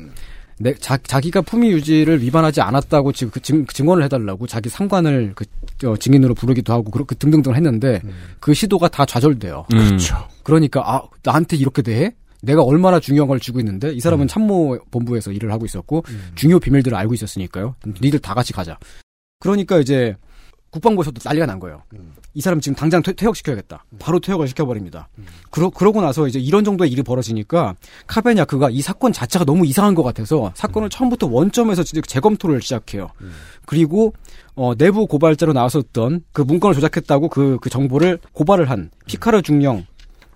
[0.58, 5.44] 내, 자, 자기가 품위 유지를 위반하지 않았다고 지금 그 증, 증언을 해달라고 자기 상관을 그
[5.86, 8.00] 어, 증인으로 부르기도 하고 그렇게 등등등 했는데
[8.40, 9.66] 그 시도가 다 좌절돼요.
[9.74, 9.78] 음.
[9.78, 10.16] 그렇죠.
[10.42, 12.14] 그러니까 아 나한테 이렇게 대해?
[12.42, 16.04] 내가 얼마나 중요한 걸 쥐고 있는데 이 사람은 참모 본부에서 일을 하고 있었고
[16.36, 17.74] 중요 비밀들을 알고 있었으니까요.
[18.00, 18.78] 니들 다 같이 가자.
[19.40, 20.16] 그러니까 이제
[20.76, 21.82] 국방부에서도 난리가 난 거예요.
[22.34, 23.84] 이 사람 지금 당장 퇴, 퇴역시켜야겠다.
[23.98, 25.08] 바로 퇴역을 시켜버립니다.
[25.50, 27.74] 그러, 그러고 나서 이제 이런 정도의 일이 벌어지니까
[28.06, 33.08] 카베냐크가 이 사건 자체가 너무 이상한 것 같아서 사건을 처음부터 원점에서 재검토를 시작해요.
[33.64, 34.12] 그리고
[34.54, 39.84] 어, 내부 고발자로 나왔었던 그 문건을 조작했다고 그, 그 정보를 고발을 한 피카르 중령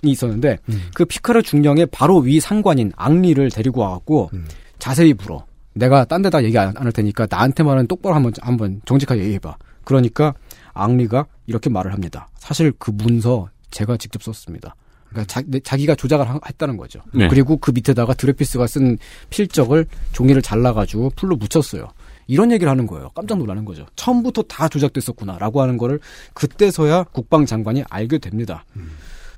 [0.03, 0.59] 이 있었는데
[0.95, 4.31] 그 피카르 중령의 바로 위 상관인 앙리를 데리고 와갖고
[4.79, 5.45] 자세히 물어.
[5.75, 9.57] 내가 딴 데다 얘기 안 할 테니까 나한테만은 똑바로 한번 한번 정직하게 얘기해봐.
[9.85, 10.35] 그러니까
[10.73, 12.29] 앙리가 이렇게 말을 합니다.
[12.39, 14.75] 사실 그 문서 제가 직접 썼습니다.
[15.09, 17.01] 그러니까 자, 내- 자기가 조작을 하- 했다는 거죠.
[17.13, 17.27] 네.
[17.29, 18.97] 그리고 그 밑에다가 드레피스가 쓴
[19.31, 21.89] 필적을 종이를 잘라가지고 풀로 묻혔어요.
[22.29, 23.11] 이런 얘기를 하는 거예요.
[23.15, 23.87] 깜짝 놀라는 거죠.
[23.97, 25.99] 처음부터 다 조작됐었구나라고 하는 거를
[26.35, 28.65] 그때서야 국방장관이 알게 됩니다.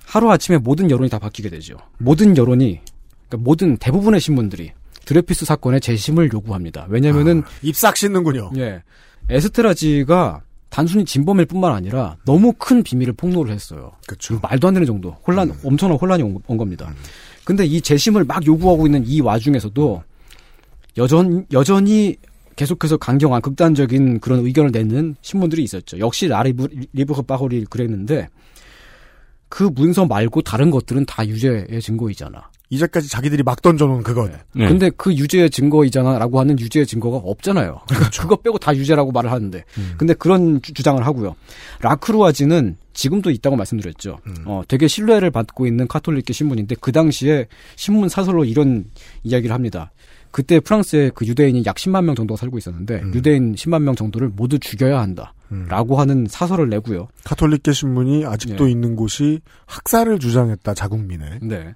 [0.04, 1.76] 하루 아침에 모든 여론이 다 바뀌게 되죠.
[1.96, 2.80] 모든 여론이
[3.28, 4.72] 그러니까 모든 대부분의 신문들이
[5.06, 6.86] 드레피스 사건의 재심을 요구합니다.
[6.90, 8.50] 왜냐면은 입싹 씻는군요.
[8.58, 8.82] 예.
[9.28, 13.92] 에스테라지가 단순히 진범일 뿐만 아니라 너무 큰 비밀을 폭로를 했어요.
[14.06, 14.40] 그렇죠.
[14.42, 15.10] 말도 안 되는 정도.
[15.26, 16.94] 혼란, 엄청난 혼란이 온, 온 겁니다.
[17.44, 20.02] 근데 이 재심을 막 요구하고 있는 이 와중에서도
[20.96, 22.16] 여전, 여전히
[22.56, 25.98] 계속해서 강경한 극단적인 그런 의견을 내는 신문들이 있었죠.
[25.98, 28.28] 역시 라리브, 리브흐 바홀이 그랬는데
[29.48, 32.50] 그 문서 말고 다른 것들은 다 유죄의 증거이잖아.
[32.72, 34.30] 이제까지 자기들이 막 던져놓은 그것.
[34.54, 34.66] 네.
[34.66, 37.82] 근데 그 유죄의 증거이잖아라고 하는 유죄의 증거가 없잖아요.
[37.86, 38.22] 그렇죠.
[38.22, 39.62] 그거 빼고 다 유죄라고 말을 하는데.
[39.76, 39.94] 음.
[39.98, 41.36] 근데 그런 주, 장을 하고요.
[41.82, 44.20] 라크루아지는 지금도 있다고 말씀드렸죠.
[44.26, 44.34] 음.
[44.46, 47.46] 어, 되게 신뢰를 받고 있는 카톨릭계 신문인데 그 당시에
[47.76, 48.86] 신문 사설로 이런
[49.22, 49.92] 이야기를 합니다.
[50.30, 53.14] 그때 프랑스에 그 유대인이 약 10만 명 정도가 살고 있었는데 음.
[53.14, 55.34] 유대인 10만 명 정도를 모두 죽여야 한다.
[55.52, 55.66] 음.
[55.68, 57.08] 라고 하는 사설을 내고요.
[57.24, 58.70] 카톨릭계 신문이 아직도 네.
[58.70, 61.38] 있는 곳이 학살을 주장했다 자국민에.
[61.42, 61.74] 네.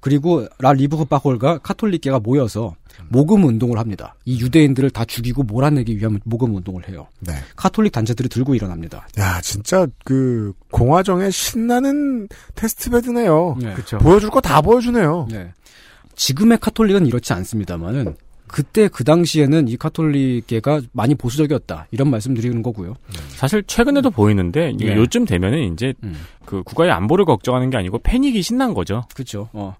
[0.00, 2.74] 그리고 La Libre Parole과 카톨릭계가 모여서
[3.08, 4.16] 모금 운동을 합니다.
[4.24, 7.06] 이 유대인들을 다 죽이고 몰아내기 위한 모금 운동을 해요.
[7.20, 7.32] 네.
[7.56, 9.06] 카톨릭 단체들이 들고 일어납니다.
[9.18, 13.56] 야 진짜 그 공화정의 신나는 테스트베드네요.
[13.60, 13.72] 네.
[13.74, 13.98] 그렇죠.
[13.98, 15.28] 보여줄 거 다 보여주네요.
[15.30, 15.52] 네.
[16.16, 18.16] 지금의 카톨릭은 이렇지 않습니다만은
[18.52, 22.94] 그때 그 당시에는 이 카톨릭계가 많이 보수적이었다 이런 말씀드리는 거고요.
[23.30, 24.96] 사실 최근에도 보이는데 이게 네.
[24.96, 26.14] 요즘 되면은 이제 음.
[26.44, 29.04] 그 국가의 안보를 걱정하는 게 아니고 패닉이 신난 거죠.
[29.14, 29.48] 그렇죠.
[29.52, 29.74] 어.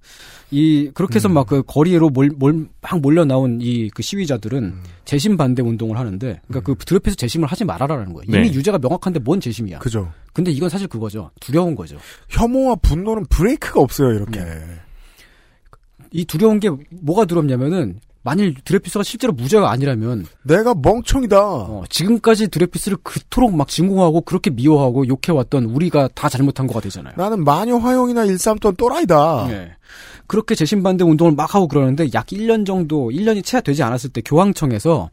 [0.50, 5.62] 이 그렇게 해서 막그 거리로 몰, 몰, 막 몰려 나온 이 그 시위자들은 재심 반대
[5.62, 8.24] 운동을 하는데 그러니까 그 드럽해서 재심을 하지 말아라라는 거예요.
[8.28, 8.56] 이미 네.
[8.56, 9.80] 유죄가 명확한데 뭔 재심이야.
[9.80, 10.10] 그죠.
[10.32, 11.30] 근데 이건 사실 그거죠.
[11.40, 11.98] 두려운 거죠.
[12.30, 14.40] 혐오와 분노는 브레이크가 없어요 이렇게.
[14.40, 14.60] 네.
[16.10, 21.40] 이 두려운 게 뭐가 두렵냐면은 만일 드레피스가 실제로 무죄가 아니라면 내가 멍청이다.
[21.40, 27.14] 어, 지금까지 드레피스를 그토록 막 진공하고 그렇게 미워하고 욕해왔던 우리가 다 잘못한 거가 되잖아요.
[27.16, 29.46] 나는 마녀 화용이나 일삼던 또라이다.
[29.48, 29.72] 네.
[30.28, 35.10] 그렇게 재심반대 운동을 막 하고 그러는데 약 1년 정도, 1년이 채 되지 않았을 때 교황청에서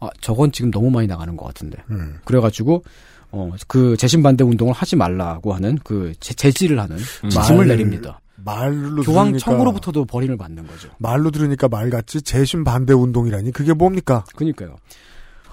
[0.00, 1.78] 아, 저건 지금 너무 많이 나가는 것 같은데.
[1.90, 2.18] 음.
[2.24, 2.82] 그래가지고
[3.30, 7.30] 어, 그 재심반대 운동을 하지 말라고 하는 그 제, 제지를 하는 음.
[7.30, 8.20] 지침을 말- 내립니다.
[8.44, 10.88] 말로 교황청으로부터도 버림을 받는 거죠.
[10.88, 14.24] 들으니까 말로 들으니까 말 같지 재심 반대 운동이라니 그게 뭡니까?
[14.34, 14.76] 그니까요.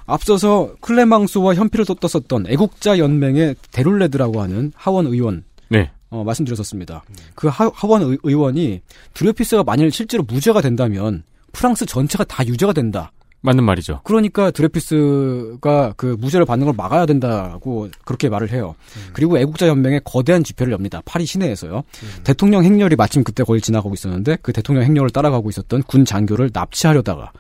[0.06, 5.92] 앞서서 클레망스와 현피를 떴었던 애국자 연맹의 데룰레드라고 하는 하원 의원 네.
[6.10, 7.04] 어, 말씀드렸었습니다.
[7.36, 8.82] 그 하, 원 의, 의원이
[9.14, 13.12] 드레피스가 만일 실제로 무죄가 된다면 프랑스 전체가 다 유죄가 된다.
[13.42, 14.02] 맞는 말이죠.
[14.04, 18.76] 그러니까 드레피스가 그 무죄를 받는 걸 막아야 된다고 그렇게 말을 해요.
[18.98, 19.10] 음.
[19.14, 21.02] 그리고 애국자 연맹의 거대한 집회를 엽니다.
[21.06, 21.78] 파리 시내에서요.
[21.78, 22.10] 음.
[22.24, 27.32] 대통령 행렬이 마침 그때 거의 지나가고 있었는데 그 대통령 행렬을 따라가고 있었던 군 장교를 납치하려다가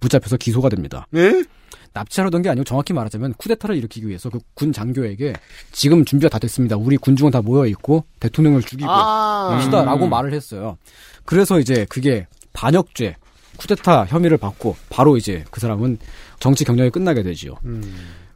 [0.00, 1.06] 붙잡혀서 기소가 됩니다.
[1.10, 1.44] 네?
[1.92, 5.34] 납치하려던 게 아니고 정확히 말하자면 쿠데타를 일으키기 위해서 그 군 장교에게
[5.72, 6.76] 지금 준비가 다 됐습니다.
[6.76, 10.10] 우리 군중은 다 모여 있고 대통령을 죽이고 아~ 합시다라고 음.
[10.10, 10.78] 말을 했어요.
[11.24, 13.16] 그래서 이제 그게 반역죄,
[13.56, 15.98] 쿠데타 혐의를 받고 바로 이제 그 사람은
[16.40, 17.54] 정치 경력이 끝나게 되지요.
[17.64, 17.82] 음.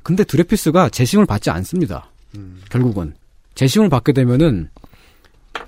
[0.02, 2.10] 근데 드레피스가 재심을 받지 않습니다.
[2.36, 2.60] 음.
[2.70, 3.14] 결국은
[3.54, 4.70] 재심을 받게 되면은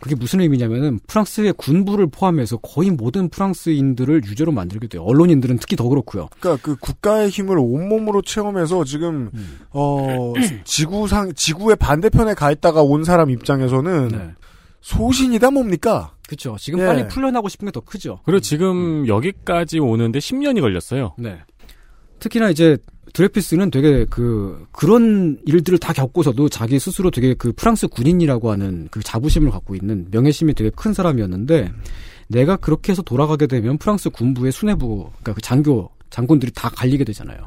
[0.01, 5.03] 그게 무슨 의미냐면은 프랑스의 군부를 포함해서 거의 모든 프랑스인들을 유죄로 만들게 돼요.
[5.03, 6.28] 언론인들은 특히 더 그렇고요.
[6.38, 9.59] 그러니까 그 국가의 힘을 온몸으로 체험해서 지금 음.
[9.70, 10.32] 어
[10.64, 14.30] 지구상 지구의 반대편에 가 있다가 온 사람 입장에서는 네.
[14.80, 16.12] 소신이다 뭡니까?
[16.31, 16.57] 그렇죠.
[16.61, 16.87] 지금 예.
[16.87, 18.20] 빨리 풀려나고 싶은 게 더 크죠.
[18.24, 19.09] 그리고 지금 음.
[19.09, 21.14] 여기까지 오는데 10년이 걸렸어요.
[21.18, 21.41] 네.
[22.20, 22.76] 특히나 이제
[23.12, 29.01] 드레피스는 되게 그 그런 일들을 다 겪고서도 자기 스스로 되게 그 프랑스 군인이라고 하는 그
[29.03, 31.72] 자부심을 갖고 있는 명예심이 되게 큰 사람이었는데
[32.28, 37.39] 내가 그렇게 해서 돌아가게 되면 프랑스 군부의 수뇌부 그러니까 그 장교 장군들이 다 갈리게 되잖아요.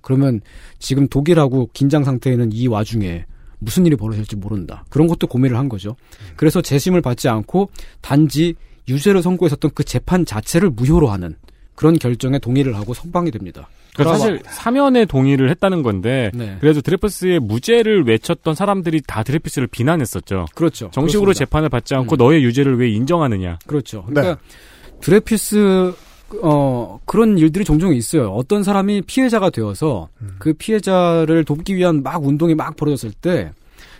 [0.00, 0.40] 그러면
[0.80, 3.26] 지금 독일하고 긴장 상태에는 이 와중에
[3.58, 4.84] 무슨 일이 벌어질지 모른다.
[4.88, 5.96] 그런 것도 고민을 한 거죠.
[6.36, 8.54] 그래서 재심을 받지 않고 단지
[8.88, 11.34] 유죄를 선고했었던 그 재판 자체를 무효로 하는
[11.74, 13.68] 그런 결정에 동의를 하고 석방이 됩니다.
[13.94, 16.56] 그러니까 사실 사면에 동의를 했다는 건데 네.
[16.60, 20.46] 그래도 드레프스의 무죄를 외쳤던 사람들이 다 드레프스를 비난했었죠.
[20.54, 20.90] 그렇죠.
[20.92, 21.46] 정식으로 그렇습니다.
[21.46, 22.18] 재판을 받지 않고 음.
[22.18, 23.58] 너의 유죄를 왜 인정하느냐.
[23.66, 24.04] 그렇죠.
[24.04, 25.00] 그러니까 네.
[25.00, 25.94] 드레피스
[26.42, 28.30] 어 그런 일들이 종종 있어요.
[28.30, 30.36] 어떤 사람이 피해자가 되어서 음.
[30.38, 33.52] 그 피해자를 돕기 위한 막 운동이 막 벌어졌을 때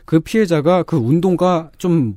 [0.06, 2.14] 그 피해자가 그 운동과 좀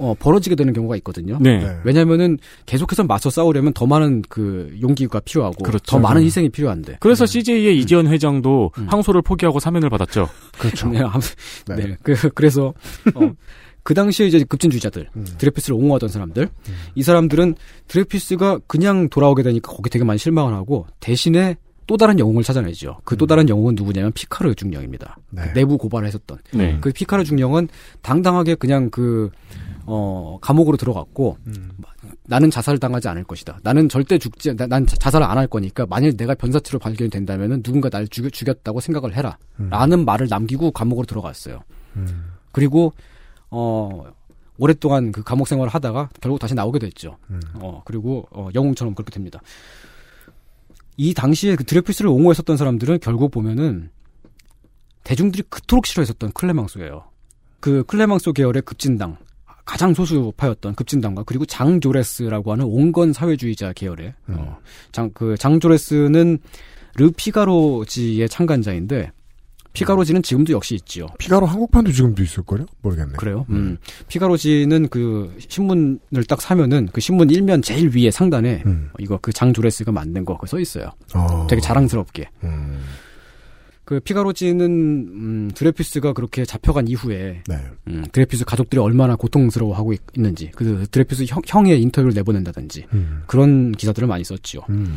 [0.00, 1.38] 어, 벌어지게 되는 경우가 있거든요.
[1.40, 1.58] 네.
[1.58, 1.76] 네.
[1.82, 5.84] 왜냐면은 계속해서 맞서 싸우려면 더 많은 그 용기가 필요하고 그렇죠.
[5.86, 6.98] 더 많은 희생이 필요한데.
[7.00, 7.32] 그래서 네.
[7.32, 7.80] CJ의 음.
[7.80, 8.86] 이지연 회장도 음.
[8.88, 10.28] 항소를 포기하고 사면을 받았죠.
[10.56, 10.88] 그렇죠.
[10.90, 11.00] 네.
[11.66, 11.76] 네.
[11.76, 11.96] 네.
[12.02, 12.74] 그, 그래서
[13.14, 13.32] 어,
[13.88, 15.24] 그 당시에 이제 급진주의자들, 음.
[15.38, 16.74] 드레피스를 옹호하던 사람들, 음.
[16.94, 17.54] 이 사람들은
[17.86, 22.98] 드레피스가 그냥 돌아오게 되니까 거기 되게 많이 실망을 하고 대신에 또 다른 영웅을 찾아내죠.
[23.04, 23.26] 그또 음.
[23.28, 25.16] 다른 영웅은 누구냐면 피카르 중령입니다.
[25.30, 25.40] 네.
[25.42, 26.36] 그 내부 고발을 했었던.
[26.52, 26.76] 네.
[26.82, 27.68] 그 피카르 중령은
[28.02, 29.30] 당당하게 그냥 그,
[29.86, 31.70] 어, 감옥으로 들어갔고, 음.
[32.26, 33.58] 나는 자살을 당하지 않을 것이다.
[33.62, 38.06] 나는 절대 죽지, 난 자살을 안 할 거니까 만일 내가 변사체로 발견이 된다면은 누군가 날
[38.08, 39.38] 죽, 죽였다고 생각을 해라.
[39.60, 39.70] 음.
[39.70, 41.62] 라는 말을 남기고 감옥으로 들어갔어요.
[41.96, 42.32] 음.
[42.52, 42.92] 그리고,
[43.50, 44.04] 어,
[44.58, 47.16] 오랫동안 그 감옥 생활을 하다가 결국 다시 나오게 됐죠.
[47.30, 47.40] 음.
[47.54, 49.40] 어, 그리고, 어, 영웅처럼 그렇게 됩니다.
[50.96, 53.90] 이 당시에 그 드레피스를 옹호했었던 사람들은 결국 보면은
[55.04, 57.04] 대중들이 그토록 싫어했었던 클레망소예요.
[57.60, 59.16] 그 클레망소 계열의 급진당
[59.64, 64.34] 가장 소수파였던 급진당과 그리고 장조레스라고 하는 온건 사회주의자 계열의 음.
[64.38, 64.58] 어,
[64.92, 66.38] 장그 장조레스는
[66.96, 69.12] 르피가로지의 창간자인데
[69.78, 71.06] 피가로지는 지금도 역시 있지요.
[71.18, 72.66] 피가로 한국판도 지금도 있을걸요?
[72.82, 73.12] 모르겠네.
[73.16, 73.46] 그래요?
[73.50, 73.54] 음.
[73.56, 73.76] 음.
[74.08, 78.90] 피가로지는 그 신문을 딱 사면은 그 신문 일면 제일 위에 상단에 음.
[78.98, 80.90] 이거 그 장 조레스가 만든 거 써 있어요.
[81.14, 81.46] 어.
[81.48, 82.28] 되게 자랑스럽게.
[82.44, 82.78] 음.
[83.84, 87.56] 그 피가로지는 음, 드레피스가 그렇게 잡혀간 이후에 네.
[87.86, 93.22] 음, 드레피스 가족들이 얼마나 고통스러워하고 있, 는지 그 드레피스 형, 형의 인터뷰를 내보낸다든지 음.
[93.26, 94.60] 그런 기사들을 많이 썼지요.
[94.68, 94.94] 음.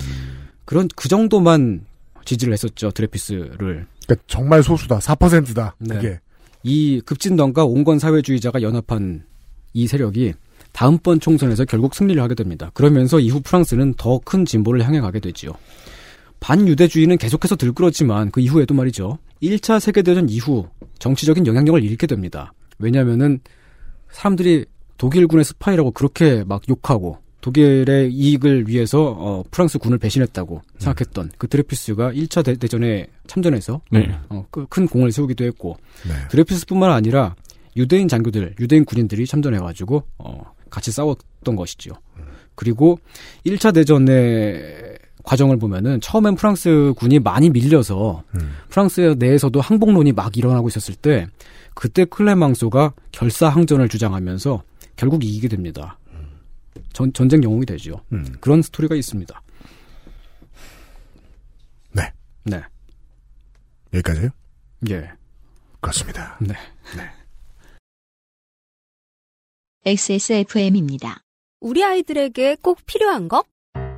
[0.66, 1.86] 그런 그 정도만
[2.26, 3.58] 지지를 했었죠 드레피스를.
[3.58, 5.00] 그러니까 정말 소수다.
[5.00, 5.76] 4%다.
[5.80, 5.96] 네.
[5.96, 6.20] 그게.
[6.64, 9.24] 이 급진당과 온건 사회주의자가 연합한
[9.74, 10.34] 이 세력이
[10.74, 12.72] 다음번 총선에서 결국 승리를 하게 됩니다.
[12.74, 15.52] 그러면서 이후 프랑스는 더 큰 진보를 향해 가게 되지요.
[16.40, 19.18] 반유대주의는 계속해서 들끓었지만 그 이후에도 말이죠.
[19.44, 20.68] 1차 세계대전 이후
[21.00, 22.54] 정치적인 영향력을 잃게 됩니다.
[22.80, 23.40] 왜냐면은
[24.12, 24.66] 사람들이
[24.98, 30.80] 독일군의 스파이라고 그렇게 막 욕하고 독일의 이익을 위해서 어, 프랑스 군을 배신했다고 음.
[30.80, 34.16] 생각했던 그 드레퓌스가 1차 대, 전에 참전해서 네.
[34.30, 35.78] 어, 그, 큰 공을 세우기도 했고
[36.08, 36.14] 네.
[36.30, 37.36] 드레퓌스뿐만 아니라
[37.76, 41.94] 유대인 장교들, 유대인 군인들이 참전해가지고 어, 같이 싸웠던 것이죠.
[42.18, 42.24] 음.
[42.56, 43.00] 그리고
[43.46, 48.56] 1차 대전의 과정을 보면은 처음엔 프랑스 군이 많이 밀려서 음.
[48.70, 51.28] 프랑스 내에서도 항복론이 막 일어나고 있었을 때
[51.74, 54.64] 그때 클레망소가 결사항전을 주장하면서
[54.96, 55.98] 결국 이기게 됩니다.
[56.94, 58.04] 전, 전쟁 영웅이 되죠.
[58.12, 58.36] 음.
[58.40, 59.42] 그런 스토리가 있습니다.
[61.94, 62.12] 네.
[62.44, 62.62] 네.
[63.94, 64.30] 여기까지요?
[64.90, 65.12] 예.
[65.80, 66.38] 그렇습니다.
[66.42, 66.54] 네.
[66.96, 67.12] 네.
[69.86, 71.24] XSFM입니다.
[71.60, 73.44] 우리 아이들에게 꼭 필요한 거?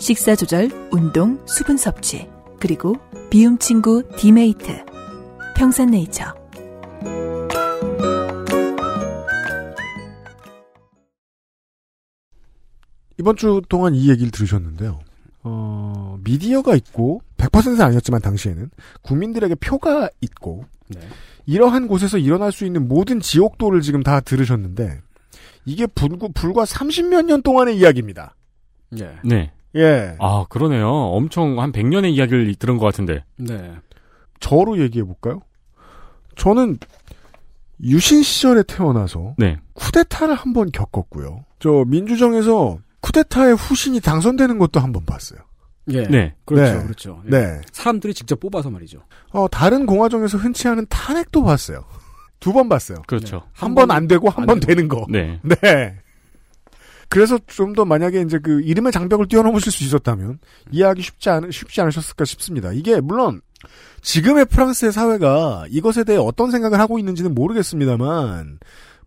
[0.00, 2.28] 식사 조절, 운동, 수분 섭취,
[2.60, 2.96] 그리고
[3.30, 4.84] 비움 친구 디메이트.
[5.56, 6.34] 평산네이처.
[13.18, 15.00] 이번 주 동안 이 얘기를 들으셨는데요.
[15.42, 18.70] 어, 미디어가 있고 100%는 아니었지만 당시에는
[19.02, 21.00] 국민들에게 표가 있고 네.
[21.46, 25.00] 이러한 곳에서 일어날 수 있는 모든 지옥도를 지금 다 들으셨는데
[25.64, 28.36] 이게 불구, 불과 30몇 년 동안의 이야기입니다.
[28.98, 29.16] 예.
[29.24, 29.52] 네.
[29.76, 30.16] 예.
[30.18, 30.88] 아, 그러네요.
[30.88, 33.24] 엄청 한 100년의 이야기를 들은 것 같은데.
[33.36, 33.74] 네.
[34.40, 35.42] 저로 얘기해 볼까요?
[36.36, 36.78] 저는
[37.82, 39.58] 유신 시절에 태어나서 네.
[39.74, 41.44] 쿠데타를 한 번 겪었고요.
[41.60, 45.40] 저 민주정에서 쿠데타의 후신이 당선되는 것도 한 번 봤어요.
[45.90, 46.02] 예.
[46.02, 46.34] 네.
[46.44, 46.78] 그렇죠.
[46.78, 46.82] 네.
[46.84, 47.22] 그렇죠.
[47.26, 47.30] 예.
[47.30, 47.60] 네.
[47.72, 49.00] 사람들이 직접 뽑아서 말이죠.
[49.30, 51.84] 어, 다른 공화정에서 흔치 않은 탄핵도 봤어요.
[52.40, 52.98] 두 번 봤어요.
[53.08, 53.42] 그렇죠.
[53.52, 54.60] 한번안 되고 한안 번.
[54.60, 55.06] 되는 거.
[55.08, 55.40] 네.
[55.42, 55.96] 네.
[57.08, 60.38] 그래서 좀 더 만약에 이제 그 이름의 장벽을 뛰어넘으실 수 있었다면
[60.70, 62.72] 이해하기 쉽지 않 쉽지 않으셨을까 싶습니다.
[62.72, 63.40] 이게 물론
[64.02, 68.58] 지금의 프랑스의 사회가 이것에 대해 어떤 생각을 하고 있는지는 모르겠습니다만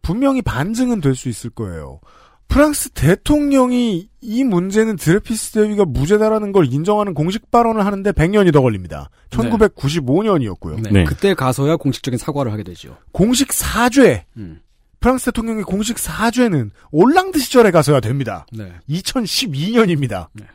[0.02, 2.00] 분명히 반증은 될 수 있을 거예요.
[2.48, 9.10] 프랑스 대통령이 이 문제는 드레피스 대위가 무죄다라는 걸 인정하는 공식 발언을 하는데 100년이 더 걸립니다.
[9.30, 10.82] 1995년이었고요.
[10.82, 10.90] 네.
[10.92, 11.04] 네.
[11.06, 12.98] 그때 가서야 공식적인 사과를 하게 되죠.
[13.12, 14.26] 공식 사죄.
[14.38, 14.60] 음.
[15.02, 18.46] 프랑스 대통령의 공식 사죄는 올랑드 시절에 가서야 됩니다.
[18.54, 18.72] 네.
[18.88, 20.28] 2012년입니다.
[20.34, 20.46] 네.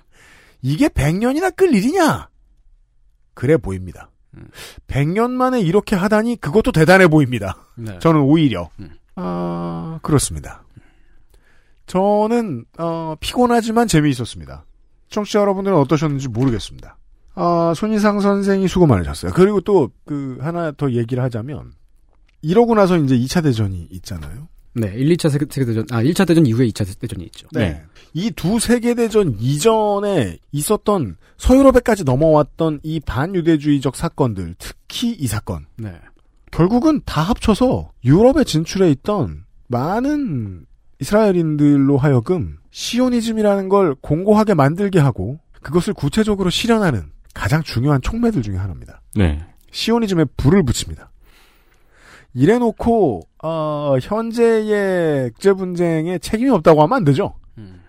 [0.63, 2.29] 이게 100년이나 끌 일이냐?
[3.35, 4.09] 그래 보입니다.
[4.37, 4.49] 음.
[4.87, 7.67] 100년 만에 이렇게 하다니 그것도 대단해 보입니다.
[7.75, 7.99] 네.
[7.99, 8.71] 저는 오히려.
[8.79, 8.91] 음.
[9.17, 10.63] 아, 그렇습니다.
[11.87, 14.65] 저는, 어, 피곤하지만 재미있었습니다.
[15.09, 16.97] 청취자 여러분들은 어떠셨는지 모르겠습니다.
[17.35, 19.33] 아, 손희상 선생이 수고 많으셨어요.
[19.35, 21.73] 그리고 또, 그, 하나 더 얘기를 하자면,
[22.43, 24.49] 이러고 나서 이제 2차 대전이 있잖아요.
[24.75, 24.93] 네.
[24.95, 27.49] 1, 2차 세계, 세계대전, 아, 1차 대전 이후에 2차 대전이 있죠.
[27.53, 27.83] 네.
[28.13, 35.67] 이두 세계대전 이전에 있었던 서유럽에까지 넘어왔던 이 반유대주의적 사건들, 특히 이 사건.
[35.77, 35.93] 네.
[36.51, 40.67] 결국은 다 합쳐서 유럽에 진출해 있던 많은
[41.01, 49.03] 이스라엘인들로 하여금 시오니즘이라는 걸 공고하게 만들게 하고 그것을 구체적으로 실현하는 가장 중요한 촉매들 중에 하나입니다.
[49.15, 49.45] 네.
[49.73, 51.11] 시오니즘에 불을 붙입니다.
[52.41, 57.35] 이래놓고 어, 현재의 국제 분쟁에 책임이 없다고 하면 안 되죠.
[57.57, 57.81] 음.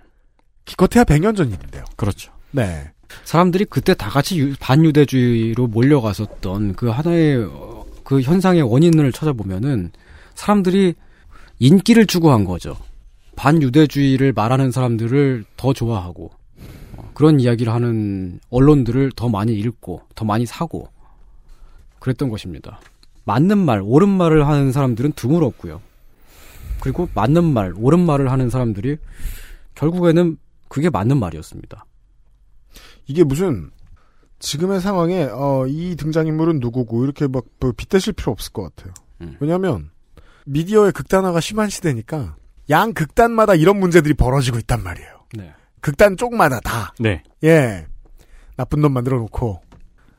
[0.63, 1.83] 기껏해야 100년 전 일인데요.
[1.97, 2.31] 그렇죠.
[2.51, 2.89] 네.
[3.25, 9.91] 사람들이 그때 다 같이 유- 반유대주의로 몰려갔었던 그 하나의 어, 그 현상의 원인을 찾아보면은
[10.35, 10.93] 사람들이
[11.59, 12.77] 인기를 추구한 거죠.
[13.35, 16.31] 반유대주의를 말하는 사람들을 더 좋아하고
[16.95, 20.87] 어, 그런 이야기를 하는 언론들을 더 많이 읽고 더 많이 사고
[21.99, 22.79] 그랬던 것입니다.
[23.27, 25.81] 맞는 말, 옳은 말을 하는 사람들은 드물었고요.
[26.79, 28.97] 그리고 맞는 말, 옳은 말을 하는 사람들이
[29.75, 30.37] 결국에는
[30.69, 31.85] 그게 맞는 말이었습니다.
[33.05, 33.69] 이게 무슨
[34.39, 38.93] 지금의 상황에 어, 이 등장인물은 누구고 이렇게 막뭐 빗대실 필요 없을 것 같아요.
[39.21, 39.35] 음.
[39.41, 39.89] 왜냐하면
[40.45, 42.37] 미디어의 극단화가 심한 시대니까
[42.69, 45.09] 양 극단마다 이런 문제들이 벌어지고 있단 말이에요.
[45.33, 45.53] 네.
[45.81, 46.93] 극단 쪽마다 다.
[46.99, 47.23] 네.
[47.43, 47.87] 예.
[48.55, 49.61] 나쁜 놈 만들어 놓고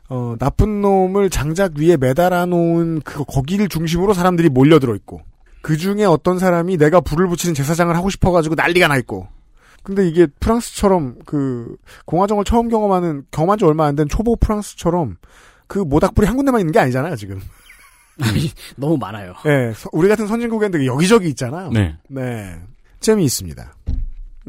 [0.09, 5.21] 어, 나쁜 놈을 장작 위에 매달아 놓은 그 거기를 중심으로 사람들이 몰려들어 있고
[5.61, 9.27] 그 중에 어떤 사람이 내가 불을 붙이는 제사장을 하고 싶어 가지고 난리가 나 있고.
[9.83, 15.17] 근데 이게 프랑스처럼 그 공화정을 처음 경험하는 경험한 지 얼마 안 된 초보 프랑스처럼
[15.67, 17.41] 그 모닥불이 한 군데만 있는 게 아니잖아요 지금.
[18.77, 19.35] 너무 많아요.
[19.47, 21.71] 예, 서- 우리 같은 선진국인데 여기저기 있잖아요.
[21.71, 21.97] 네.
[22.09, 22.57] 네.
[23.01, 23.73] 재미있습니다.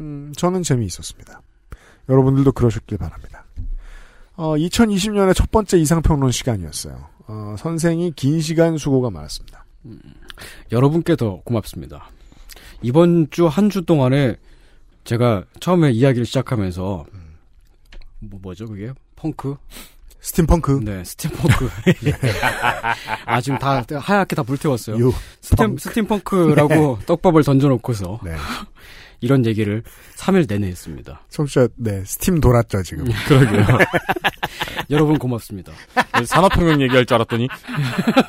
[0.00, 1.40] 음, 저는 재미있었습니다.
[2.08, 3.44] 여러분들도 그러셨길 바랍니다.
[4.40, 7.04] 어, 2020년의 첫 번째 이상평론 시간이었어요.
[7.26, 9.64] 어, 선생이 긴 시간 수고가 많았습니다.
[10.72, 12.08] 여러분께 더 고맙습니다.
[12.82, 14.36] 이번 주 한 주 동안에
[15.04, 17.04] 제가 처음에 이야기를 시작하면서
[18.20, 19.56] 뭐 뭐죠 그게 펑크
[20.20, 20.80] 스팀펑크.
[20.84, 21.68] 네 스팀펑크
[22.06, 22.12] 예.
[23.26, 25.12] 아 지금 다 하얗게 다 불태웠어요 유.
[25.42, 25.82] steampunk.
[25.82, 28.34] steampunk라고 떡밥을 던져놓고서 네.
[29.20, 29.82] 이런 얘기를
[30.16, 33.06] 3일 내내 했습니다 청취자, 네, 스팀 돌았죠, 지금.
[33.28, 33.64] 그러게요.
[34.90, 35.72] 여러분 고맙습니다
[36.24, 37.48] 산업혁명 얘기할 줄 알았더니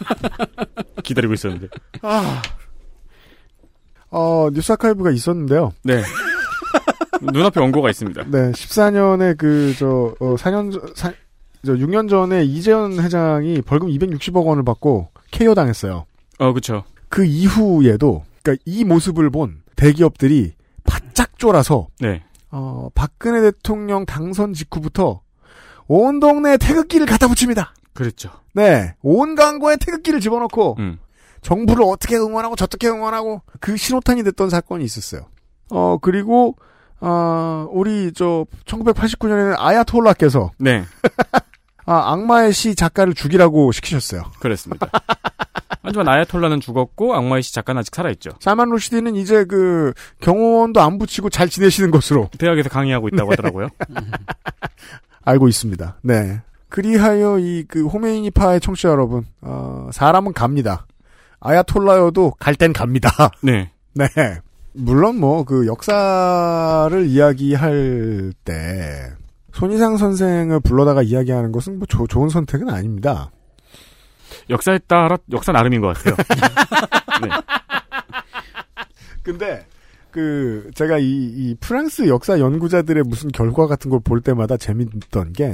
[1.03, 1.67] 기다리고 있었는데.
[2.01, 2.41] 아.
[4.09, 5.73] 어, 뉴스 아카이브가 있었는데요.
[5.83, 6.03] 네.
[7.21, 8.23] 눈앞에 원고가 있습니다.
[8.27, 11.13] 네, 14년에 그, 저, 어, 4년, 전- 사,
[11.65, 16.05] 저 6년 전에 이재현 회장이 벌금 260억 원을 받고 KO 당했어요.
[16.39, 16.83] 어, 그쵸.
[17.09, 20.53] 그 이후에도, 그니까 이 모습을 본 대기업들이
[20.91, 22.21] 바짝 쫄아서, 네.
[22.51, 25.21] 어, 박근혜 대통령 당선 직후부터
[25.87, 27.73] 온 동네에 태극기를 갖다 붙입니다.
[27.93, 28.29] 그랬죠.
[28.53, 28.93] 네.
[29.01, 30.99] 온 광고에 태극기를 집어넣고, 음.
[31.41, 35.27] 정부를 어떻게 응원하고 저떻게 응원하고 그 신호탄이 됐던 사건이 있었어요.
[35.71, 36.55] 어 그리고
[36.99, 40.83] 아 우리 저 1989년에는 아야톨라께서 네.
[41.85, 44.23] 아 악마의 시 작가를 죽이라고 시키셨어요.
[44.39, 44.91] 그랬습니다.
[45.83, 48.31] 하지만 아야톨라는 죽었고 악마의 시 작가는 아직 살아있죠.
[48.39, 53.67] 살만 루시디는 이제 그 경호원도 안 붙이고 잘 지내시는 것으로 대학에서 강의하고 있다고 하더라고요.
[55.25, 55.97] 알고 있습니다.
[56.03, 56.41] 네.
[56.69, 60.85] 그리하여 이 그 호메이니파의 청취자 여러분, 어, 사람은 갑니다.
[61.39, 63.09] 아야톨라여도 갈 땐 갑니다.
[63.41, 63.71] 네.
[63.93, 64.07] 네.
[64.73, 69.11] 물론 뭐 그 역사를 이야기할 때
[69.53, 73.31] 손희상 선생을 불러다가 이야기하는 것은 뭐 조- 좋은 선택은 아닙니다.
[74.49, 76.15] 역사에 따라 역사 나름인 것 같아요.
[77.21, 77.29] 네.
[79.23, 79.65] 근데
[80.11, 85.53] 그 제가 이, 이 프랑스 역사 연구자들의 무슨 결과 같은 걸 볼 때마다 재밌던 게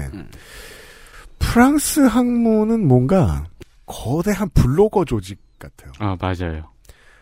[1.39, 3.45] 프랑스 학문은 뭔가
[3.85, 5.91] 거대한 블로거 조직 같아요.
[5.99, 6.69] 아, 맞아요.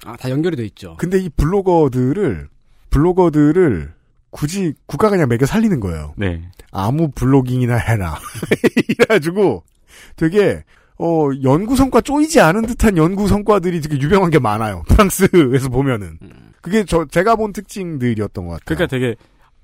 [0.05, 0.95] 아, 다 연결이 돼 있죠.
[0.97, 2.47] 근데 이 블로거들을
[2.89, 3.93] 블로거들을
[4.30, 6.13] 굳이 국가가 그냥 매겨 살리는 거예요.
[6.18, 6.49] 네.
[6.72, 8.20] 아무 블로깅이나 해라.
[8.89, 9.63] 이래가지고
[10.16, 10.63] 되게
[10.98, 14.84] 어 연구 성과 쪼이지 않은 듯한 연구 성과들이 되게 유명한 게 많아요.
[14.89, 16.18] 프랑스에서 보면은
[16.62, 18.66] 그게 저 제가 본 특징들이었던 것 같아요.
[18.66, 19.16] 그러니까 되게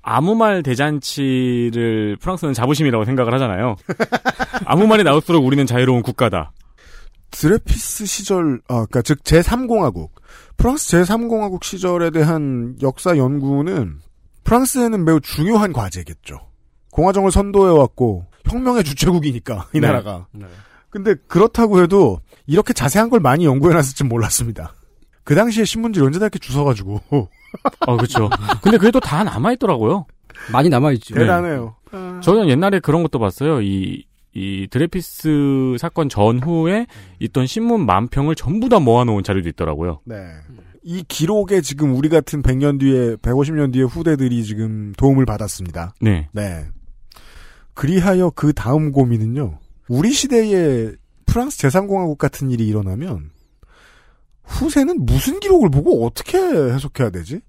[0.02, 3.76] 아무 말 대잔치를 프랑스는 자부심이라고 생각을 하잖아요.
[4.66, 6.52] 아무 말이 나올수록 우리는 자유로운 국가다.
[7.32, 10.10] 드레피스 시절, 아, 그니까, 즉, 제3공화국.
[10.56, 14.00] 프랑스 제3공화국 시절에 대한 역사 연구는
[14.44, 16.40] 프랑스에는 매우 중요한 과제겠죠.
[16.90, 19.86] 공화정을 선도해왔고, 혁명의 주체국이니까, 이 네.
[19.86, 20.26] 나라가.
[20.92, 24.74] 근데 그렇다고 해도, 이렇게 자세한 걸 많이 연구해놨을 줄 몰랐습니다.
[25.24, 27.00] 그 당시에 신문지를 언제 다 이렇게 주워가지고.
[27.86, 28.28] 어, 그렇죠.
[28.62, 30.04] 근데 그래도 다 남아있더라고요.
[30.52, 31.14] 많이 남아있죠.
[31.14, 31.76] 대단해요.
[32.22, 33.62] 저는 옛날에 그런 것도 봤어요.
[33.62, 36.86] 이, 이 드레피스 사건 전후에
[37.20, 40.00] 있던 신문 만평을 전부 다 모아놓은 자료도 있더라고요.
[40.04, 40.16] 네.
[40.82, 45.94] 이 기록에 지금 우리 같은 100년 뒤에, 150년 뒤에 후대들이 지금 도움을 받았습니다.
[46.02, 46.28] 네.
[46.32, 46.66] 네.
[47.74, 49.58] 그리하여 그 다음 고민은요.
[49.94, 50.92] 우리 시대에
[51.26, 53.28] 프랑스 제3공화국 같은 일이 일어나면
[54.44, 57.40] 후세는 무슨 기록을 보고 어떻게 해석해야 되지?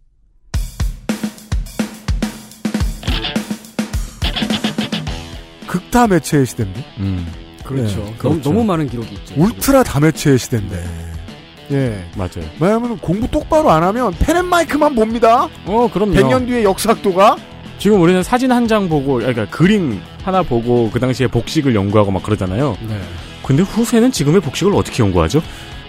[5.68, 6.84] 극다 매체의 시대인데.
[7.00, 7.26] 음.
[7.64, 8.04] 그렇죠.
[8.04, 9.36] 네, 너무, 너무 많은 기록이 있죠.
[9.38, 10.84] 울트라 다 매체의 시대인데.
[11.72, 12.12] 예.
[12.18, 12.46] 맞아요.
[12.60, 15.48] 왜냐하면 공부 똑바로 안 하면 펜앤마이크만 봅니다.
[15.66, 16.12] 어, 그럼요.
[16.12, 17.38] 100년 뒤에 역사학도가
[17.84, 22.24] 지금 우리는 사진 한 장 보고, 그러니까 그림 하나 보고 그 당시에 복식을 연구하고 막
[22.24, 22.78] 그러잖아요.
[22.88, 22.98] 네.
[23.46, 25.44] 근데 후세는 지금의 복식을 어떻게 연구하죠?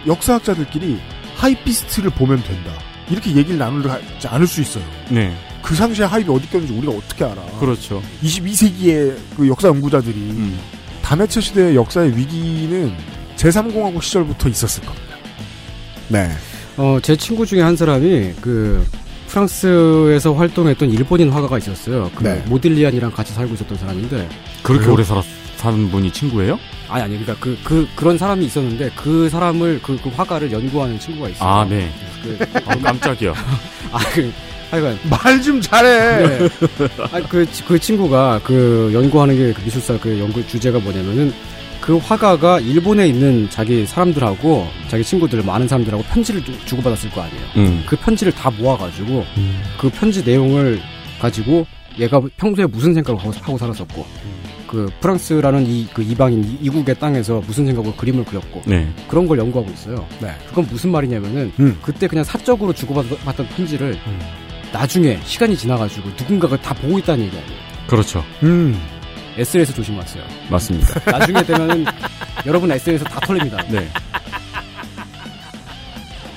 [0.04, 0.98] 역사학자들끼리
[1.36, 2.72] 하이피스트를 보면 된다.
[3.08, 4.82] 이렇게 얘기를 나누지 않을 수 있어요.
[5.08, 5.32] 네.
[5.62, 7.40] 그 당시에 하이비 어디 있었는지 우리가 어떻게 알아.
[7.60, 8.02] 그렇죠.
[8.24, 10.58] 22세기의 그 역사 연구자들이 음.
[11.00, 12.92] 다매체 시대의 역사의 위기는
[13.36, 15.14] 제3공화국 시절부터 있었을 겁니다.
[16.08, 16.28] 네.
[16.76, 18.84] 어, 제 친구 중에 한 사람이 그
[19.34, 22.10] 프랑스에서 활동했던 일본인 화가가 있었어요.
[22.14, 22.42] 그 네.
[22.46, 24.28] 모딜리안이랑 같이 살고 있었던 사람인데
[24.62, 24.88] 그렇게?
[24.88, 25.24] 오래 살았,
[25.56, 26.58] 사는 분이 친구예요?
[26.88, 31.30] 아니 아니 그러니까 그 그 그런 사람이 있었는데 그 사람을 그, 그 화가를 연구하는 친구가
[31.30, 31.48] 있어요.
[31.48, 31.90] 아, 네.
[32.22, 33.32] 그, 어, 깜짝이야.
[33.92, 34.32] 아, 그,
[34.70, 36.38] 하여간 말 좀 잘해.
[36.38, 36.48] 네.
[37.12, 41.32] 아, 그, 그 친구가 그 연구하는 게 그 미술사 그 연구 주제가 뭐냐면은
[41.84, 47.42] 그 화가가 일본에 있는 자기 사람들하고 자기 친구들 많은 사람들하고 편지를 주- 주고받았을 거 아니에요.
[47.58, 47.82] 음.
[47.86, 49.22] 그 편지를 다 모아가지고
[49.78, 50.80] 그 편지 내용을
[51.20, 51.66] 가지고
[51.98, 54.06] 얘가 평소에 무슨 생각을 하고, 살았었고
[54.66, 58.88] 그 프랑스라는 이 그 이방인 이- 이국의 땅에서 무슨 생각으로 그림을 그렸고 네.
[59.06, 60.06] 그런 걸 연구하고 있어요.
[60.20, 60.28] 네.
[60.48, 61.78] 그건 무슨 말이냐면은 음.
[61.82, 63.98] 그때 그냥 사적으로 주고받았던 편지를
[64.72, 67.60] 나중에 시간이 지나가지고 누군가가 다 보고 있다는 얘기 아니에요.
[67.86, 68.24] 그렇죠.
[68.42, 68.74] 음.
[69.36, 70.24] SNS에서 조심하세요.
[70.48, 71.10] 맞습니다.
[71.10, 71.84] 나중에 되면은
[72.46, 73.58] 여러분 SNS에서 다 털립니다.
[73.68, 73.88] 네.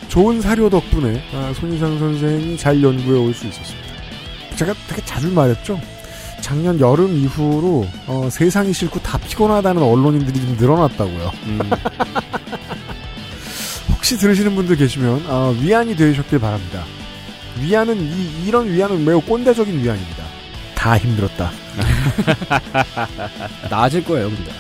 [0.08, 3.88] 좋은 사료 덕분에 아, 손희상 선생이 잘 연구해 올 수 있었습니다.
[4.56, 5.80] 제가 되게 자주 말했죠.
[6.42, 11.32] 작년 여름 이후로 어, 세상이 싫고 다 피곤하다는 언론인들이 좀 늘어났다고요.
[11.46, 11.60] 음.
[13.94, 16.84] 혹시 들으시는 분들 계시면 어, 위안이 되셨길 바랍니다.
[17.60, 20.24] 위안은 이, 이런 위안은 매우 꼰대적인 위안입니다.
[20.78, 21.52] 다 힘들었다.
[23.70, 24.52] 나아질 거예요, 근데.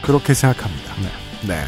[0.00, 0.94] 그렇게 생각합니다.
[1.02, 1.08] 네.
[1.54, 1.64] 네.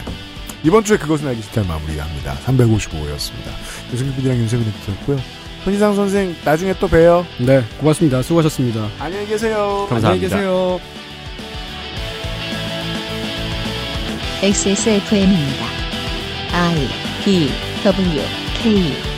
[0.65, 2.35] 이번 주에 그것은 알기 싫다 마무리합니다.
[2.47, 3.51] 355였습니다.
[3.93, 5.19] 유승규 PD랑 윤세민 PD였고요.
[5.65, 7.27] 손희상 선생, 나중에 또 봬요.
[7.39, 8.23] 네, 고맙습니다.
[8.23, 8.89] 수고하셨습니다.
[8.99, 9.87] 안녕히 계세요.
[9.91, 10.09] 감사합니다.
[10.09, 10.81] 안녕히 계세요.
[14.43, 15.65] XSFM입니다.
[16.53, 16.89] I
[17.25, 17.51] D
[17.85, 18.23] W
[18.63, 19.18] K